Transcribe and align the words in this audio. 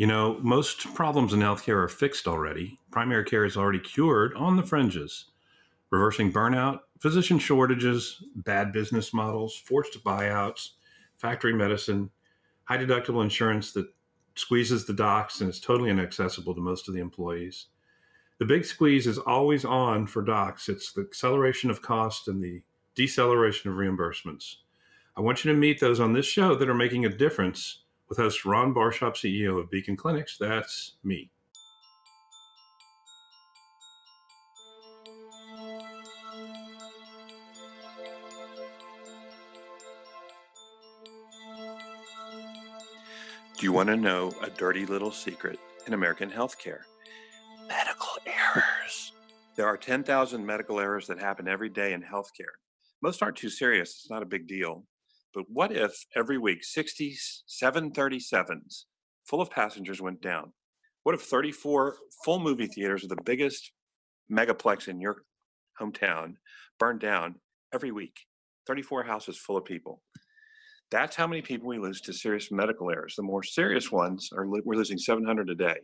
You 0.00 0.06
know, 0.06 0.38
most 0.40 0.94
problems 0.94 1.34
in 1.34 1.40
healthcare 1.40 1.76
are 1.76 1.86
fixed 1.86 2.26
already. 2.26 2.80
Primary 2.90 3.22
care 3.22 3.44
is 3.44 3.54
already 3.54 3.80
cured 3.80 4.32
on 4.32 4.56
the 4.56 4.62
fringes. 4.62 5.26
Reversing 5.90 6.32
burnout, 6.32 6.78
physician 6.98 7.38
shortages, 7.38 8.24
bad 8.34 8.72
business 8.72 9.12
models, 9.12 9.54
forced 9.54 10.02
buyouts, 10.02 10.70
factory 11.18 11.52
medicine, 11.52 12.08
high 12.64 12.78
deductible 12.78 13.22
insurance 13.22 13.72
that 13.72 13.92
squeezes 14.36 14.86
the 14.86 14.94
docs 14.94 15.42
and 15.42 15.50
is 15.50 15.60
totally 15.60 15.90
inaccessible 15.90 16.54
to 16.54 16.62
most 16.62 16.88
of 16.88 16.94
the 16.94 17.00
employees. 17.00 17.66
The 18.38 18.46
big 18.46 18.64
squeeze 18.64 19.06
is 19.06 19.18
always 19.18 19.66
on 19.66 20.06
for 20.06 20.22
docs. 20.22 20.70
It's 20.70 20.94
the 20.94 21.02
acceleration 21.02 21.68
of 21.68 21.82
cost 21.82 22.26
and 22.26 22.42
the 22.42 22.62
deceleration 22.94 23.70
of 23.70 23.76
reimbursements. 23.76 24.54
I 25.14 25.20
want 25.20 25.44
you 25.44 25.52
to 25.52 25.58
meet 25.58 25.78
those 25.78 26.00
on 26.00 26.14
this 26.14 26.24
show 26.24 26.54
that 26.54 26.70
are 26.70 26.74
making 26.74 27.04
a 27.04 27.10
difference 27.10 27.79
with 28.10 28.18
host 28.18 28.44
Ron 28.44 28.74
Barshop, 28.74 29.14
CEO 29.14 29.58
of 29.58 29.70
Beacon 29.70 29.96
Clinics. 29.96 30.36
That's 30.36 30.96
me. 31.04 31.30
Do 43.56 43.66
you 43.66 43.72
want 43.72 43.88
to 43.90 43.96
know 43.96 44.32
a 44.42 44.50
dirty 44.50 44.86
little 44.86 45.12
secret 45.12 45.58
in 45.86 45.92
American 45.92 46.30
healthcare? 46.30 46.80
Medical 47.68 48.08
errors. 48.26 49.12
There 49.54 49.66
are 49.66 49.76
10,000 49.76 50.44
medical 50.44 50.80
errors 50.80 51.06
that 51.06 51.20
happen 51.20 51.46
every 51.46 51.68
day 51.68 51.92
in 51.92 52.02
healthcare. 52.02 52.56
Most 53.02 53.22
aren't 53.22 53.36
too 53.36 53.50
serious, 53.50 53.90
it's 53.90 54.10
not 54.10 54.22
a 54.22 54.26
big 54.26 54.48
deal. 54.48 54.84
But 55.34 55.44
what 55.48 55.72
if 55.72 56.04
every 56.16 56.38
week 56.38 56.64
60 56.64 57.16
737s 57.48 58.84
full 59.24 59.40
of 59.40 59.50
passengers 59.50 60.00
went 60.00 60.20
down? 60.20 60.52
What 61.02 61.14
if 61.14 61.22
34 61.22 61.96
full 62.24 62.40
movie 62.40 62.66
theaters 62.66 63.04
of 63.04 63.10
the 63.10 63.22
biggest 63.24 63.72
megaplex 64.30 64.88
in 64.88 65.00
your 65.00 65.22
hometown 65.80 66.34
burned 66.78 67.00
down 67.00 67.36
every 67.72 67.90
week? 67.90 68.14
34 68.66 69.04
houses 69.04 69.38
full 69.38 69.56
of 69.56 69.64
people. 69.64 70.02
That's 70.90 71.16
how 71.16 71.26
many 71.26 71.42
people 71.42 71.68
we 71.68 71.78
lose 71.78 72.00
to 72.02 72.12
serious 72.12 72.50
medical 72.50 72.90
errors. 72.90 73.14
The 73.16 73.22
more 73.22 73.44
serious 73.44 73.92
ones 73.92 74.30
are 74.36 74.46
we're 74.46 74.76
losing 74.76 74.98
700 74.98 75.48
a 75.48 75.54
day. 75.54 75.78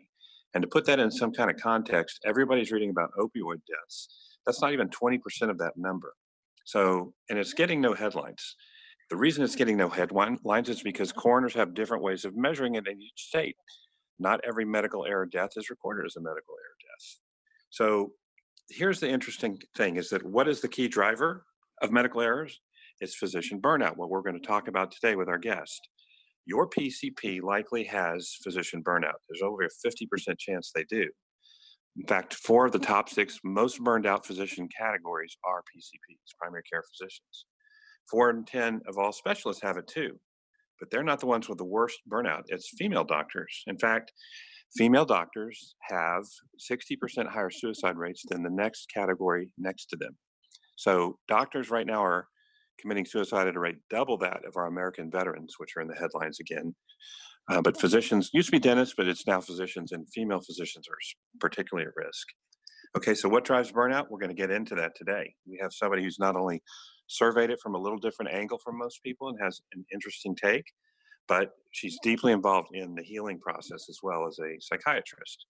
And 0.55 0.62
to 0.62 0.69
put 0.69 0.84
that 0.87 0.99
in 0.99 1.11
some 1.11 1.33
kind 1.33 1.51
of 1.51 1.56
context, 1.56 2.21
everybody's 2.25 2.73
reading 2.73 2.91
about 2.91 3.11
opioid 3.19 3.61
deaths. 3.69 4.09
That's 4.45 4.61
not 4.61 4.73
even 4.73 4.89
20% 4.89 5.19
of 5.51 5.59
that 5.59 5.75
number. 5.77 6.15
So, 6.65 7.12
and 7.28 7.39
it's 7.39 7.53
getting 7.53 7.81
no 7.81 7.95
headlines. 7.95 8.56
The 9.09 9.17
reason 9.17 9.45
it's 9.45 9.55
getting 9.55 9.77
no 9.77 9.89
headlines 9.89 10.69
is 10.69 10.83
because 10.83 11.12
coroners 11.12 11.55
have 11.55 11.75
different 11.75 12.03
ways 12.03 12.25
of 12.25 12.37
measuring 12.37 12.75
it 12.75 12.89
in 12.89 13.01
each 13.01 13.29
state. 13.29 13.57
Not 14.19 14.41
every 14.45 14.65
medical 14.65 15.07
error 15.07 15.27
death 15.27 15.51
is 15.57 15.71
recorded 15.71 16.07
as 16.07 16.17
a 16.17 16.21
medical 16.21 16.55
error 16.55 16.77
death. 16.81 17.19
So 17.71 18.12
here's 18.69 18.99
the 18.99 19.09
interesting 19.09 19.61
thing 19.77 19.97
is 19.97 20.09
that 20.11 20.25
what 20.25 20.49
is 20.49 20.61
the 20.61 20.69
key 20.69 20.89
driver 20.89 21.45
of 21.83 21.93
medical 21.93 22.21
errors? 22.21 22.61
It's 23.01 23.15
physician 23.15 23.61
burnout, 23.61 23.97
what 23.97 24.09
we're 24.11 24.23
going 24.23 24.41
to 24.41 24.47
talk 24.47 24.67
about 24.67 24.91
today 24.91 25.15
with 25.15 25.29
our 25.29 25.39
guest. 25.39 25.89
Your 26.45 26.69
PCP 26.69 27.43
likely 27.43 27.84
has 27.84 28.37
physician 28.43 28.83
burnout. 28.83 29.19
There's 29.29 29.43
over 29.43 29.62
a 29.62 29.69
50% 29.69 30.39
chance 30.39 30.73
they 30.75 30.84
do. 30.84 31.09
In 31.97 32.07
fact, 32.07 32.34
four 32.34 32.67
of 32.67 32.73
the 32.73 32.79
top 32.79 33.09
six 33.09 33.39
most 33.45 33.83
burned 33.83 34.07
out 34.07 34.27
physician 34.27 34.69
categories 34.77 35.37
are 35.45 35.62
PCPs, 35.62 36.37
primary 36.39 36.62
care 36.71 36.83
physicians. 36.83 37.47
Four 38.11 38.31
in 38.31 38.45
10 38.45 38.83
of 38.89 38.99
all 38.99 39.12
specialists 39.12 39.62
have 39.62 39.77
it 39.77 39.87
too, 39.87 40.19
but 40.79 40.91
they're 40.91 41.03
not 41.03 41.21
the 41.21 41.27
ones 41.27 41.49
with 41.49 41.59
the 41.59 41.65
worst 41.65 41.99
burnout. 42.11 42.43
It's 42.49 42.71
female 42.77 43.05
doctors. 43.05 43.65
In 43.67 43.79
fact, 43.79 44.12
female 44.77 45.05
doctors 45.05 45.75
have 45.91 46.25
60% 46.71 47.29
higher 47.29 47.51
suicide 47.51 47.97
rates 47.97 48.23
than 48.29 48.43
the 48.43 48.51
next 48.51 48.87
category 48.93 49.51
next 49.59 49.87
to 49.87 49.97
them. 49.97 50.17
So, 50.77 51.19
doctors 51.27 51.71
right 51.71 51.87
now 51.87 52.05
are 52.05 52.27
committing 52.78 53.06
suicide 53.06 53.49
at 53.49 53.56
a 53.56 53.61
rate 53.61 53.77
double 53.91 54.19
that 54.19 54.41
of 54.47 54.56
our 54.56 54.67
American 54.67 55.11
veterans, 55.11 55.55
which 55.59 55.71
are 55.77 55.81
in 55.81 55.88
the 55.88 55.94
headlines 55.94 56.38
again. 56.41 56.75
Uh, 57.50 57.62
but 57.62 57.81
physicians 57.81 58.31
used 58.33 58.49
to 58.49 58.53
be 58.53 58.59
dentists, 58.59 58.94
but 58.97 59.06
it's 59.06 59.27
now 59.27 59.41
physicians, 59.41 59.93
and 59.93 60.06
female 60.12 60.41
physicians 60.41 60.87
are 60.88 60.99
particularly 61.41 61.87
at 61.87 62.05
risk. 62.05 62.27
Okay, 62.97 63.15
so 63.15 63.28
what 63.28 63.44
drives 63.44 63.73
burnout? 63.73 64.06
We're 64.11 64.19
going 64.19 64.34
to 64.34 64.34
get 64.34 64.50
into 64.50 64.75
that 64.77 64.93
today. 64.97 65.34
We 65.47 65.59
have 65.62 65.73
somebody 65.73 66.03
who's 66.03 66.19
not 66.19 66.37
only 66.37 66.62
surveyed 67.06 67.50
it 67.50 67.61
from 67.61 67.75
a 67.75 67.78
little 67.78 67.99
different 67.99 68.33
angle 68.33 68.59
from 68.59 68.78
most 68.78 69.03
people 69.03 69.28
and 69.28 69.39
has 69.43 69.61
an 69.72 69.84
interesting 69.93 70.34
take, 70.34 70.65
but 71.28 71.53
she's 71.72 71.99
deeply 72.03 72.33
involved 72.33 72.75
in 72.75 72.94
the 72.94 73.03
healing 73.03 73.39
process 73.39 73.89
as 73.89 73.99
well 74.03 74.27
as 74.27 74.39
a 74.39 74.56
psychiatrist. 74.61 75.47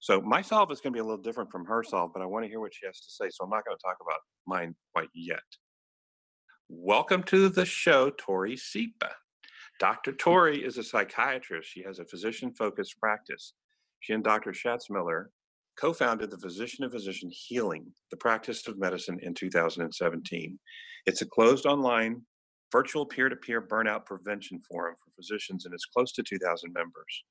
So 0.00 0.20
my 0.20 0.42
solve 0.42 0.70
is 0.72 0.80
going 0.80 0.92
to 0.92 0.96
be 0.96 1.00
a 1.00 1.04
little 1.04 1.22
different 1.22 1.50
from 1.50 1.64
her 1.66 1.82
solve, 1.82 2.10
but 2.12 2.22
I 2.22 2.26
want 2.26 2.44
to 2.44 2.48
hear 2.48 2.60
what 2.60 2.74
she 2.74 2.86
has 2.86 3.00
to 3.00 3.10
say. 3.10 3.30
So 3.30 3.44
I'm 3.44 3.50
not 3.50 3.64
going 3.64 3.76
to 3.76 3.82
talk 3.82 3.96
about 4.00 4.20
mine 4.46 4.74
quite 4.94 5.08
yet. 5.14 5.40
Welcome 6.68 7.22
to 7.24 7.48
the 7.48 7.64
show, 7.64 8.10
Tori 8.10 8.56
Sipa. 8.56 9.10
Dr. 9.78 10.12
Tori 10.12 10.64
is 10.64 10.78
a 10.78 10.82
psychiatrist. 10.82 11.70
She 11.70 11.82
has 11.82 11.98
a 11.98 12.04
physician 12.04 12.52
focused 12.52 12.98
practice. 12.98 13.54
She 14.00 14.12
and 14.12 14.24
Dr. 14.24 14.52
Schatzmiller 14.52 15.26
co 15.78 15.92
founded 15.92 16.30
the 16.30 16.38
Physician 16.38 16.84
to 16.84 16.90
Physician 16.90 17.30
Healing, 17.30 17.86
the 18.10 18.16
practice 18.16 18.66
of 18.66 18.78
medicine, 18.78 19.18
in 19.22 19.34
2017. 19.34 20.58
It's 21.06 21.22
a 21.22 21.26
closed 21.26 21.66
online, 21.66 22.22
virtual 22.72 23.06
peer 23.06 23.28
to 23.28 23.36
peer 23.36 23.62
burnout 23.62 24.06
prevention 24.06 24.60
forum 24.60 24.94
for 24.96 25.12
physicians, 25.16 25.64
and 25.64 25.74
it's 25.74 25.84
close 25.86 26.12
to 26.12 26.22
2,000 26.22 26.72
members. 26.72 27.24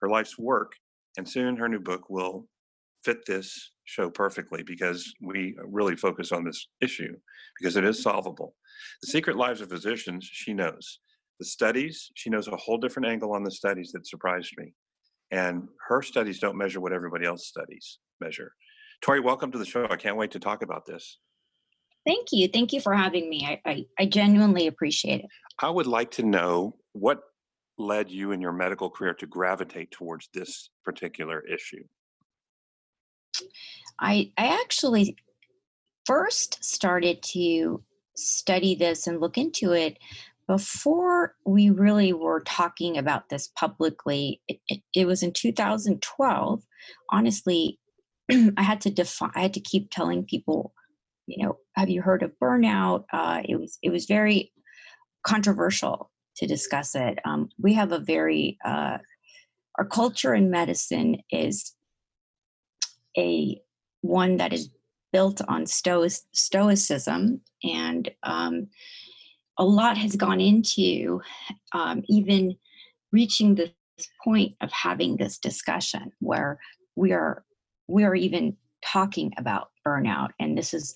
Her 0.00 0.08
life's 0.08 0.38
work 0.38 0.72
and 1.18 1.28
soon 1.28 1.56
her 1.56 1.68
new 1.68 1.80
book 1.80 2.08
will 2.08 2.46
fit 3.04 3.24
this 3.26 3.72
show 3.84 4.10
perfectly 4.10 4.62
because 4.62 5.12
we 5.20 5.56
really 5.64 5.96
focus 5.96 6.32
on 6.32 6.44
this 6.44 6.68
issue 6.80 7.16
because 7.58 7.76
it 7.76 7.84
is 7.84 8.02
solvable. 8.02 8.54
The 9.02 9.08
secret 9.08 9.36
lives 9.36 9.60
of 9.60 9.68
physicians, 9.68 10.28
she 10.30 10.54
knows. 10.54 11.00
The 11.38 11.46
studies, 11.46 12.10
she 12.14 12.30
knows 12.30 12.48
a 12.48 12.56
whole 12.56 12.78
different 12.78 13.08
angle 13.08 13.32
on 13.32 13.42
the 13.42 13.50
studies 13.50 13.92
that 13.92 14.06
surprised 14.06 14.52
me. 14.58 14.74
And 15.30 15.68
her 15.88 16.02
studies 16.02 16.38
don't 16.38 16.56
measure 16.56 16.80
what 16.80 16.92
everybody 16.92 17.26
else 17.26 17.46
studies 17.46 17.98
measure. 18.20 18.52
Tori, 19.02 19.20
welcome 19.20 19.50
to 19.52 19.58
the 19.58 19.64
show. 19.64 19.86
I 19.88 19.96
can't 19.96 20.16
wait 20.16 20.32
to 20.32 20.40
talk 20.40 20.62
about 20.62 20.84
this. 20.86 21.18
Thank 22.06 22.28
you. 22.32 22.48
Thank 22.48 22.72
you 22.72 22.80
for 22.80 22.94
having 22.94 23.28
me. 23.28 23.46
I, 23.46 23.70
I, 23.70 23.84
I 23.98 24.06
genuinely 24.06 24.66
appreciate 24.66 25.20
it. 25.20 25.26
I 25.58 25.70
would 25.70 25.86
like 25.86 26.10
to 26.12 26.22
know 26.22 26.76
what 26.92 27.20
led 27.78 28.10
you 28.10 28.32
in 28.32 28.40
your 28.40 28.52
medical 28.52 28.90
career 28.90 29.14
to 29.14 29.26
gravitate 29.26 29.90
towards 29.90 30.28
this 30.34 30.70
particular 30.84 31.40
issue. 31.46 31.84
I 34.00 34.32
I 34.36 34.58
actually 34.60 35.16
first 36.04 36.62
started 36.64 37.22
to 37.22 37.82
study 38.16 38.74
this 38.74 39.06
and 39.06 39.20
look 39.20 39.38
into 39.38 39.72
it 39.72 39.98
before 40.50 41.36
we 41.46 41.70
really 41.70 42.12
were 42.12 42.40
talking 42.40 42.98
about 42.98 43.28
this 43.28 43.52
publicly. 43.56 44.40
It, 44.48 44.58
it, 44.66 44.80
it 44.92 45.06
was 45.06 45.22
in 45.22 45.32
2012. 45.32 46.62
Honestly, 47.10 47.78
I 48.32 48.62
had 48.62 48.80
to 48.80 48.90
define. 48.90 49.30
I 49.36 49.42
had 49.42 49.54
to 49.54 49.60
keep 49.60 49.92
telling 49.92 50.24
people, 50.24 50.74
you 51.28 51.46
know, 51.46 51.58
have 51.76 51.88
you 51.88 52.02
heard 52.02 52.24
of 52.24 52.32
burnout? 52.42 53.04
Uh, 53.12 53.42
it 53.44 53.60
was 53.60 53.78
it 53.84 53.90
was 53.90 54.06
very 54.06 54.52
controversial 55.24 56.10
to 56.38 56.48
discuss 56.48 56.96
it. 56.96 57.20
Um, 57.24 57.48
we 57.56 57.72
have 57.74 57.92
a 57.92 58.00
very 58.00 58.58
uh, 58.64 58.98
our 59.78 59.86
culture 59.86 60.34
in 60.34 60.50
medicine 60.50 61.18
is 61.30 61.76
a 63.16 63.56
one 64.00 64.38
that 64.38 64.52
is 64.52 64.68
built 65.12 65.42
on 65.46 65.64
stoic, 65.66 66.14
stoicism 66.32 67.40
and 67.62 68.10
um, 68.24 68.66
a 69.60 69.64
lot 69.64 69.96
has 69.98 70.16
gone 70.16 70.40
into 70.40 71.20
um, 71.72 72.02
even 72.08 72.56
reaching 73.12 73.54
this 73.54 73.70
point 74.24 74.56
of 74.62 74.72
having 74.72 75.16
this 75.16 75.38
discussion 75.38 76.10
where 76.20 76.58
we 76.96 77.12
are 77.12 77.44
we 77.86 78.02
are 78.02 78.14
even 78.14 78.56
talking 78.84 79.30
about 79.36 79.70
burnout 79.86 80.30
and 80.40 80.56
this 80.56 80.72
is 80.72 80.94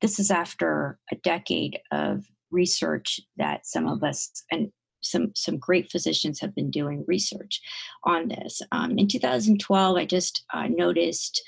this 0.00 0.18
is 0.18 0.30
after 0.30 0.98
a 1.12 1.16
decade 1.16 1.78
of 1.92 2.24
research 2.50 3.20
that 3.36 3.66
some 3.66 3.86
of 3.86 4.02
us 4.02 4.30
and 4.50 4.72
some 5.02 5.32
some 5.34 5.58
great 5.58 5.90
physicians 5.90 6.40
have 6.40 6.54
been 6.54 6.70
doing 6.70 7.04
research 7.06 7.60
on 8.04 8.28
this. 8.28 8.60
Um, 8.72 8.98
in 8.98 9.08
2012, 9.08 9.96
I 9.96 10.04
just 10.04 10.44
uh, 10.52 10.66
noticed, 10.68 11.42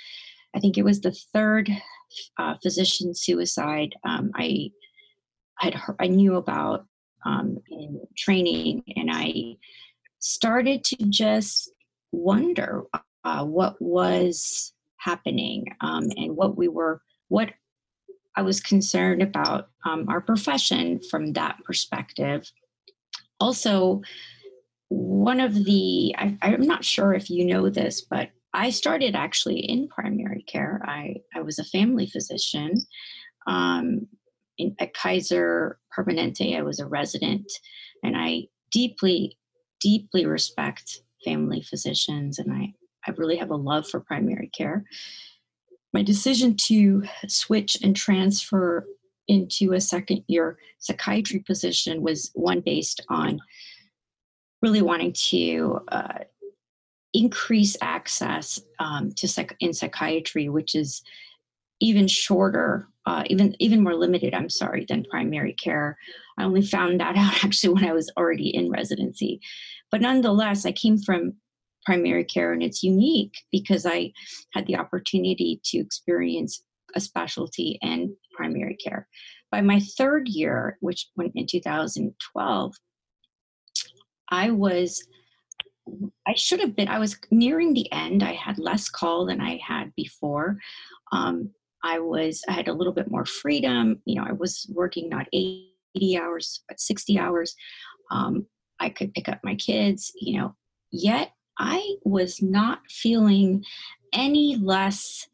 I 0.55 0.61
think 0.61 0.77
it 0.79 0.85
was 0.85 1.01
the 1.01 1.17
third 1.33 1.71
uh, 2.39 2.55
physician 2.63 3.15
suicide 3.15 3.95
um, 4.05 4.31
I 4.35 4.71
had 5.59 5.75
heard, 5.75 5.97
I 6.01 6.07
knew 6.07 6.37
about 6.37 6.87
um, 7.25 7.59
in 7.71 8.01
training, 8.17 8.83
and 8.97 9.11
I 9.13 9.57
started 10.19 10.85
to 10.85 10.97
just 11.09 11.71
wonder 12.13 12.85
uh, 13.25 13.45
what 13.45 13.81
was 13.81 14.73
happening 14.97 15.67
um, 15.81 16.09
and 16.17 16.37
what 16.37 16.57
we 16.57 16.69
were 16.69 17.03
what 17.29 17.53
I 18.37 18.43
was 18.43 18.61
concerned 18.61 19.23
about 19.23 19.69
um, 19.85 20.07
our 20.09 20.21
profession 20.21 21.01
from 21.11 21.33
that 21.35 21.59
perspective 21.65 22.51
also 23.41 24.03
one 24.89 25.41
of 25.41 25.65
the, 25.65 26.15
I, 26.17 26.37
I'm 26.43 26.67
not 26.67 26.85
sure 26.85 27.13
if 27.13 27.29
you 27.31 27.45
know 27.47 27.69
this, 27.69 28.03
but 28.03 28.31
I 28.55 28.71
started 28.71 29.15
actually 29.15 29.59
in 29.61 29.89
primary 29.89 30.43
care. 30.43 30.83
I, 30.85 31.17
I 31.35 31.43
was 31.43 31.59
a 31.59 31.65
family 31.65 32.07
physician. 32.07 32.75
Um, 33.47 34.07
in, 34.59 34.75
at 34.79 34.95
Kaiser 34.95 35.79
Permanente, 35.97 36.57
I 36.57 36.63
was 36.63 36.81
a 36.81 36.87
resident, 36.87 37.51
and 38.03 38.17
I 38.17 38.49
deeply, 38.71 39.39
deeply 39.81 40.27
respect 40.27 41.01
family 41.25 41.63
physicians, 41.63 42.39
and 42.39 42.53
I, 42.53 42.75
I 43.07 43.15
really 43.17 43.37
have 43.37 43.51
a 43.51 43.57
love 43.57 43.89
for 43.89 44.01
primary 44.01 44.51
care. 44.57 44.85
My 45.93 46.03
decision 46.03 46.57
to 46.67 47.05
switch 47.29 47.79
and 47.83 47.97
transfer 47.97 48.87
into 49.27 49.73
a 49.75 49.81
second 49.81 50.25
year 50.27 50.59
psychiatry 50.79 51.41
position 51.41 52.03
was 52.03 52.31
one 52.35 52.61
based 52.61 53.01
on 53.09 53.41
really 54.63 54.83
wanting 54.83 55.13
to 55.13 55.81
uh, 55.89 56.19
increase 57.15 57.77
access 57.81 58.61
um, 58.79 59.13
to 59.13 59.29
psych- 59.29 59.57
in 59.61 59.73
psychiatry, 59.73 60.49
which 60.49 60.75
is 60.75 61.03
even 61.81 62.09
shorter, 62.09 62.89
uh, 63.09 63.25
even 63.29 63.57
even 63.59 63.83
more 63.83 63.95
limited. 63.95 64.35
I'm 64.35 64.51
sorry 64.51 64.85
than 64.87 65.03
primary 65.05 65.55
care. 65.55 65.97
I 66.37 66.45
only 66.45 66.61
found 66.61 67.01
that 67.01 67.17
out 67.25 67.43
actually 67.43 67.73
when 67.73 67.87
I 67.87 67.95
was 67.95 68.13
already 68.19 68.55
in 68.55 68.71
residency, 68.71 69.41
but 69.91 70.03
nonetheless, 70.03 70.67
I 70.67 70.73
came 70.73 70.99
from 70.99 71.33
primary 71.87 72.25
care, 72.25 72.53
and 72.53 72.63
it's 72.63 72.83
unique 72.83 73.35
because 73.51 73.87
I 73.87 74.13
had 74.53 74.67
the 74.67 74.77
opportunity 74.77 75.59
to 75.65 75.79
experience 75.79 76.63
a 76.95 77.01
specialty 77.01 77.79
in 77.81 78.15
primary 78.37 78.77
care. 78.77 79.09
By 79.51 79.63
my 79.63 79.81
third 79.97 80.29
year, 80.29 80.77
which 80.81 81.09
went 81.17 81.33
in 81.35 81.47
2012, 81.47 82.75
I 84.31 84.51
was 84.51 85.03
I 86.27 86.35
should 86.35 86.61
have 86.61 86.77
been, 86.77 86.89
I 86.89 86.99
was 86.99 87.17
nearing 87.31 87.73
the 87.73 87.91
end. 87.91 88.23
I 88.23 88.35
had 88.35 88.59
less 88.59 88.91
call 88.91 89.25
than 89.25 89.41
I 89.41 89.59
had 89.67 89.95
before. 89.97 90.59
Um, 91.13 91.51
I 91.85 91.99
was, 91.99 92.43
I 92.49 92.53
had 92.53 92.69
a 92.69 92.73
little 92.73 92.93
bit 92.93 93.11
more 93.11 93.25
freedom. 93.25 94.01
You 94.05 94.17
know, 94.17 94.27
I 94.29 94.33
was 94.33 94.71
working 94.73 95.09
not 95.09 95.27
80 95.33 96.19
hours, 96.21 96.63
but 96.69 96.81
60 96.81 97.19
hours. 97.19 97.55
Um, 98.11 98.47
I 98.81 98.89
could 98.89 99.13
pick 99.15 99.29
up 99.29 99.41
my 99.43 99.55
kids, 99.57 100.13
you 100.21 100.39
know, 100.39 100.55
yet 100.91 101.33
I 101.59 101.97
was 102.05 102.41
not 102.41 102.81
feeling 102.89 103.65
any 104.13 104.57
less, 104.57 105.27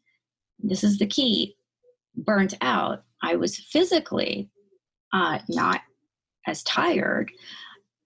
this 0.59 0.83
is 0.83 0.97
the 0.97 1.05
key, 1.05 1.55
burnt 2.15 2.55
out. 2.61 3.03
I 3.21 3.35
was 3.35 3.57
physically 3.57 4.49
uh, 5.13 5.39
not 5.49 5.81
as 6.47 6.63
tired, 6.63 7.31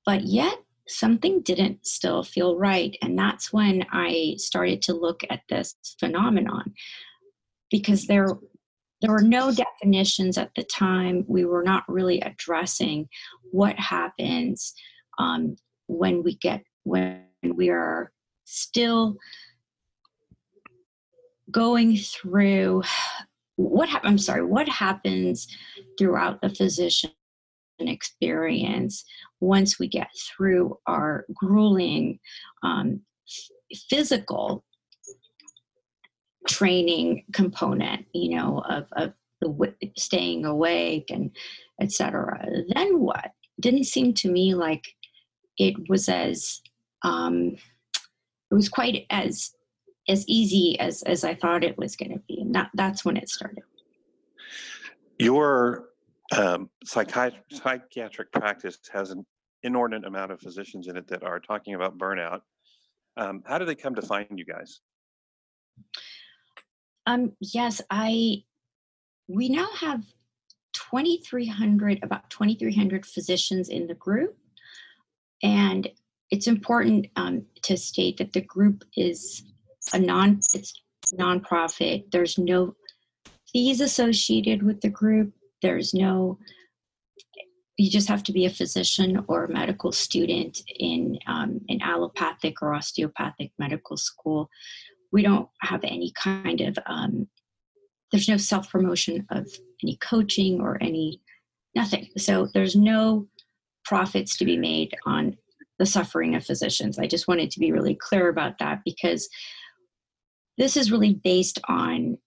but 0.05 0.23
yet 0.23 0.57
something 0.87 1.41
didn't 1.41 1.85
still 1.85 2.23
feel 2.23 2.57
right. 2.57 2.95
And 3.01 3.17
that's 3.17 3.53
when 3.53 3.85
I 3.91 4.35
started 4.37 4.81
to 4.83 4.93
look 4.93 5.23
at 5.29 5.41
this 5.49 5.75
phenomenon 5.99 6.73
because 7.69 8.05
there 8.07 8.27
there 9.01 9.11
were 9.11 9.21
no 9.21 9.51
definitions 9.51 10.37
at 10.37 10.51
the 10.55 10.63
time. 10.63 11.23
We 11.27 11.45
were 11.45 11.63
not 11.63 11.83
really 11.87 12.19
addressing 12.19 13.07
what 13.51 13.79
happens 13.79 14.73
um, 15.17 15.55
when 15.87 16.21
we 16.23 16.35
get 16.35 16.63
when 16.83 17.23
we 17.43 17.69
are 17.69 18.11
still 18.45 19.15
going 21.51 21.97
through 21.97 22.83
what 23.55 23.89
I'm 24.03 24.17
sorry, 24.17 24.43
what 24.43 24.69
happens 24.69 25.47
throughout 25.97 26.41
the 26.41 26.49
physician 26.49 27.11
experience 27.79 29.05
once 29.39 29.79
we 29.79 29.87
get 29.87 30.09
through 30.27 30.77
our 30.85 31.25
grueling 31.33 32.19
um, 32.63 33.01
physical 33.89 34.63
training 36.49 37.23
component, 37.31 38.05
you 38.13 38.35
know, 38.35 38.63
of, 38.67 38.87
of 38.93 39.13
the 39.39 39.73
staying 39.97 40.43
awake 40.45 41.09
and 41.09 41.31
etc. 41.79 42.45
Then 42.73 42.99
what? 42.99 43.31
Didn't 43.59 43.85
seem 43.85 44.13
to 44.15 44.31
me 44.31 44.55
like 44.55 44.95
it 45.57 45.75
was 45.87 46.09
as 46.09 46.61
um, 47.03 47.55
it 48.51 48.55
was 48.55 48.67
quite 48.67 49.05
as 49.09 49.51
as 50.07 50.25
easy 50.27 50.77
as 50.79 51.03
as 51.03 51.23
I 51.23 51.35
thought 51.35 51.63
it 51.63 51.77
was 51.77 51.95
going 51.95 52.11
to 52.11 52.19
be, 52.27 52.41
and 52.41 52.53
that 52.55 52.71
that's 52.73 53.05
when 53.05 53.15
it 53.15 53.29
started. 53.29 53.63
Your 55.19 55.89
um, 56.35 56.69
psychiat- 56.85 57.43
psychiatric 57.51 58.31
practice 58.31 58.79
has 58.91 59.11
an 59.11 59.25
inordinate 59.63 60.07
amount 60.07 60.31
of 60.31 60.39
physicians 60.39 60.87
in 60.87 60.97
it 60.97 61.07
that 61.07 61.23
are 61.23 61.39
talking 61.39 61.75
about 61.75 61.97
burnout. 61.97 62.41
Um, 63.17 63.43
how 63.45 63.57
do 63.57 63.65
they 63.65 63.75
come 63.75 63.95
to 63.95 64.01
find 64.01 64.27
you 64.31 64.45
guys? 64.45 64.79
Um, 67.09 67.33
yes, 67.41 67.81
I. 67.89 68.43
We 69.27 69.49
now 69.49 69.67
have 69.79 70.01
2,300, 70.73 71.99
about 72.03 72.29
2,300 72.29 73.05
physicians 73.05 73.69
in 73.69 73.87
the 73.87 73.95
group, 73.95 74.37
and 75.41 75.89
it's 76.29 76.47
important 76.47 77.07
um, 77.15 77.45
to 77.63 77.77
state 77.77 78.17
that 78.17 78.33
the 78.33 78.41
group 78.41 78.83
is 78.95 79.43
a 79.91 79.99
non 79.99 80.39
it's 80.53 80.73
nonprofit. 81.19 82.11
There's 82.11 82.37
no 82.37 82.75
fees 83.51 83.81
associated 83.81 84.61
with 84.61 84.81
the 84.81 84.89
group. 84.89 85.33
There's 85.63 85.95
no, 85.95 86.37
you 87.77 87.89
just 87.89 88.07
have 88.07 88.23
to 88.23 88.31
be 88.31 88.45
a 88.45 88.51
physician 88.51 89.25
or 89.27 89.45
a 89.45 89.51
medical 89.51 89.91
student 89.91 90.61
in 90.77 91.17
um, 91.25 91.61
an 91.69 91.81
allopathic 91.81 92.61
or 92.61 92.75
osteopathic 92.75 93.51
medical 93.57 93.97
school. 93.97 94.47
We 95.11 95.23
don't 95.23 95.49
have 95.61 95.83
any 95.83 96.11
kind 96.11 96.61
of, 96.61 96.77
um, 96.85 97.27
there's 98.11 98.29
no 98.29 98.37
self 98.37 98.69
promotion 98.69 99.25
of 99.31 99.47
any 99.83 99.97
coaching 99.97 100.61
or 100.61 100.77
any, 100.81 101.21
nothing. 101.75 102.09
So 102.17 102.47
there's 102.53 102.75
no 102.75 103.27
profits 103.85 104.37
to 104.37 104.45
be 104.45 104.57
made 104.57 104.93
on 105.05 105.35
the 105.79 105.85
suffering 105.85 106.35
of 106.35 106.45
physicians. 106.45 106.99
I 106.99 107.07
just 107.07 107.27
wanted 107.27 107.49
to 107.51 107.59
be 107.59 107.71
really 107.71 107.95
clear 107.95 108.29
about 108.29 108.59
that 108.59 108.81
because 108.85 109.29
this 110.57 110.75
is 110.75 110.91
really 110.91 111.19
based 111.23 111.59
on 111.67 112.17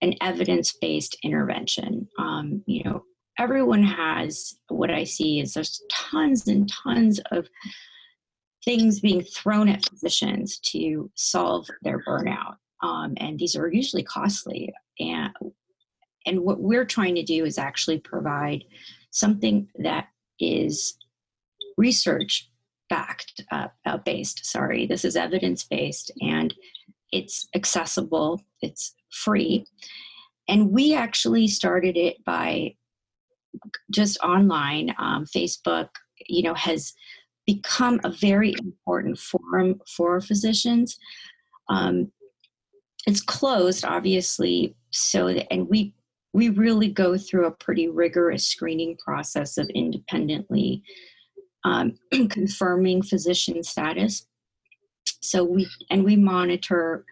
an 0.00 0.14
evidence-based 0.20 1.16
intervention. 1.22 2.08
Um, 2.18 2.62
you 2.66 2.82
know, 2.84 3.04
everyone 3.38 3.82
has 3.82 4.54
what 4.68 4.90
I 4.90 5.04
see 5.04 5.40
is 5.40 5.54
there's 5.54 5.82
tons 5.92 6.48
and 6.48 6.68
tons 6.68 7.20
of 7.30 7.48
things 8.66 9.00
being 9.00 9.22
thrown 9.22 9.68
at 9.68 9.88
physicians 9.88 10.58
to 10.58 11.10
solve 11.14 11.66
their 11.82 12.02
burnout, 12.04 12.56
um, 12.82 13.14
and 13.16 13.38
these 13.38 13.56
are 13.56 13.72
usually 13.72 14.02
costly. 14.02 14.72
And 15.00 15.32
and 16.26 16.40
what 16.40 16.60
we're 16.60 16.84
trying 16.84 17.14
to 17.14 17.22
do 17.22 17.46
is 17.46 17.56
actually 17.56 18.00
provide 18.00 18.64
something 19.10 19.68
that 19.78 20.08
is 20.40 20.98
research 21.78 22.50
backed 22.90 23.42
uh, 23.50 23.68
uh, 23.84 23.98
based 23.98 24.46
sorry 24.46 24.86
this 24.86 25.04
is 25.04 25.16
evidence 25.16 25.64
based 25.64 26.12
and 26.20 26.54
it's 27.10 27.48
accessible 27.54 28.40
it's 28.62 28.94
free. 29.10 29.66
And 30.48 30.70
we 30.70 30.94
actually 30.94 31.48
started 31.48 31.96
it 31.96 32.24
by 32.24 32.74
just 33.90 34.18
online. 34.20 34.94
Um, 34.98 35.24
Facebook, 35.24 35.88
you 36.28 36.42
know, 36.42 36.54
has 36.54 36.92
become 37.46 38.00
a 38.04 38.10
very 38.10 38.54
important 38.60 39.18
forum 39.18 39.80
for 39.96 40.20
physicians. 40.20 40.98
Um, 41.68 42.12
it's 43.06 43.20
closed, 43.20 43.84
obviously, 43.84 44.74
so 44.90 45.28
that, 45.32 45.52
and 45.52 45.68
we 45.68 45.94
we 46.32 46.50
really 46.50 46.88
go 46.88 47.16
through 47.16 47.46
a 47.46 47.50
pretty 47.50 47.88
rigorous 47.88 48.46
screening 48.46 48.96
process 49.02 49.56
of 49.56 49.70
independently 49.70 50.82
um, 51.64 51.98
confirming 52.28 53.02
physician 53.02 53.62
status. 53.62 54.26
So 55.22 55.44
we 55.44 55.68
and 55.90 56.04
we 56.04 56.16
monitor 56.16 57.04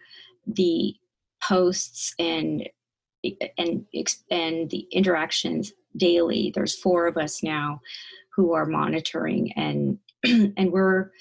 the 0.45 0.95
posts 1.41 2.13
and 2.19 2.67
and 3.57 3.85
and 4.29 4.69
the 4.69 4.87
interactions 4.91 5.71
daily. 5.97 6.51
There's 6.53 6.79
four 6.79 7.07
of 7.07 7.17
us 7.17 7.41
now 7.41 7.81
who 8.35 8.53
are 8.53 8.65
monitoring 8.65 9.51
and 9.53 9.97
and 10.57 10.71
we're 10.71 11.11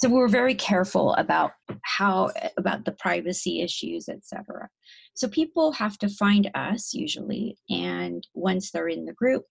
so 0.00 0.08
we're 0.08 0.28
very 0.28 0.54
careful 0.54 1.14
about 1.14 1.52
how 1.82 2.30
about 2.56 2.84
the 2.84 2.92
privacy 2.92 3.60
issues 3.60 4.08
etc 4.08 4.68
so 5.14 5.28
people 5.28 5.72
have 5.72 5.98
to 5.98 6.08
find 6.08 6.50
us 6.54 6.94
usually 6.94 7.56
and 7.68 8.26
once 8.34 8.70
they're 8.70 8.88
in 8.88 9.04
the 9.04 9.12
group 9.12 9.44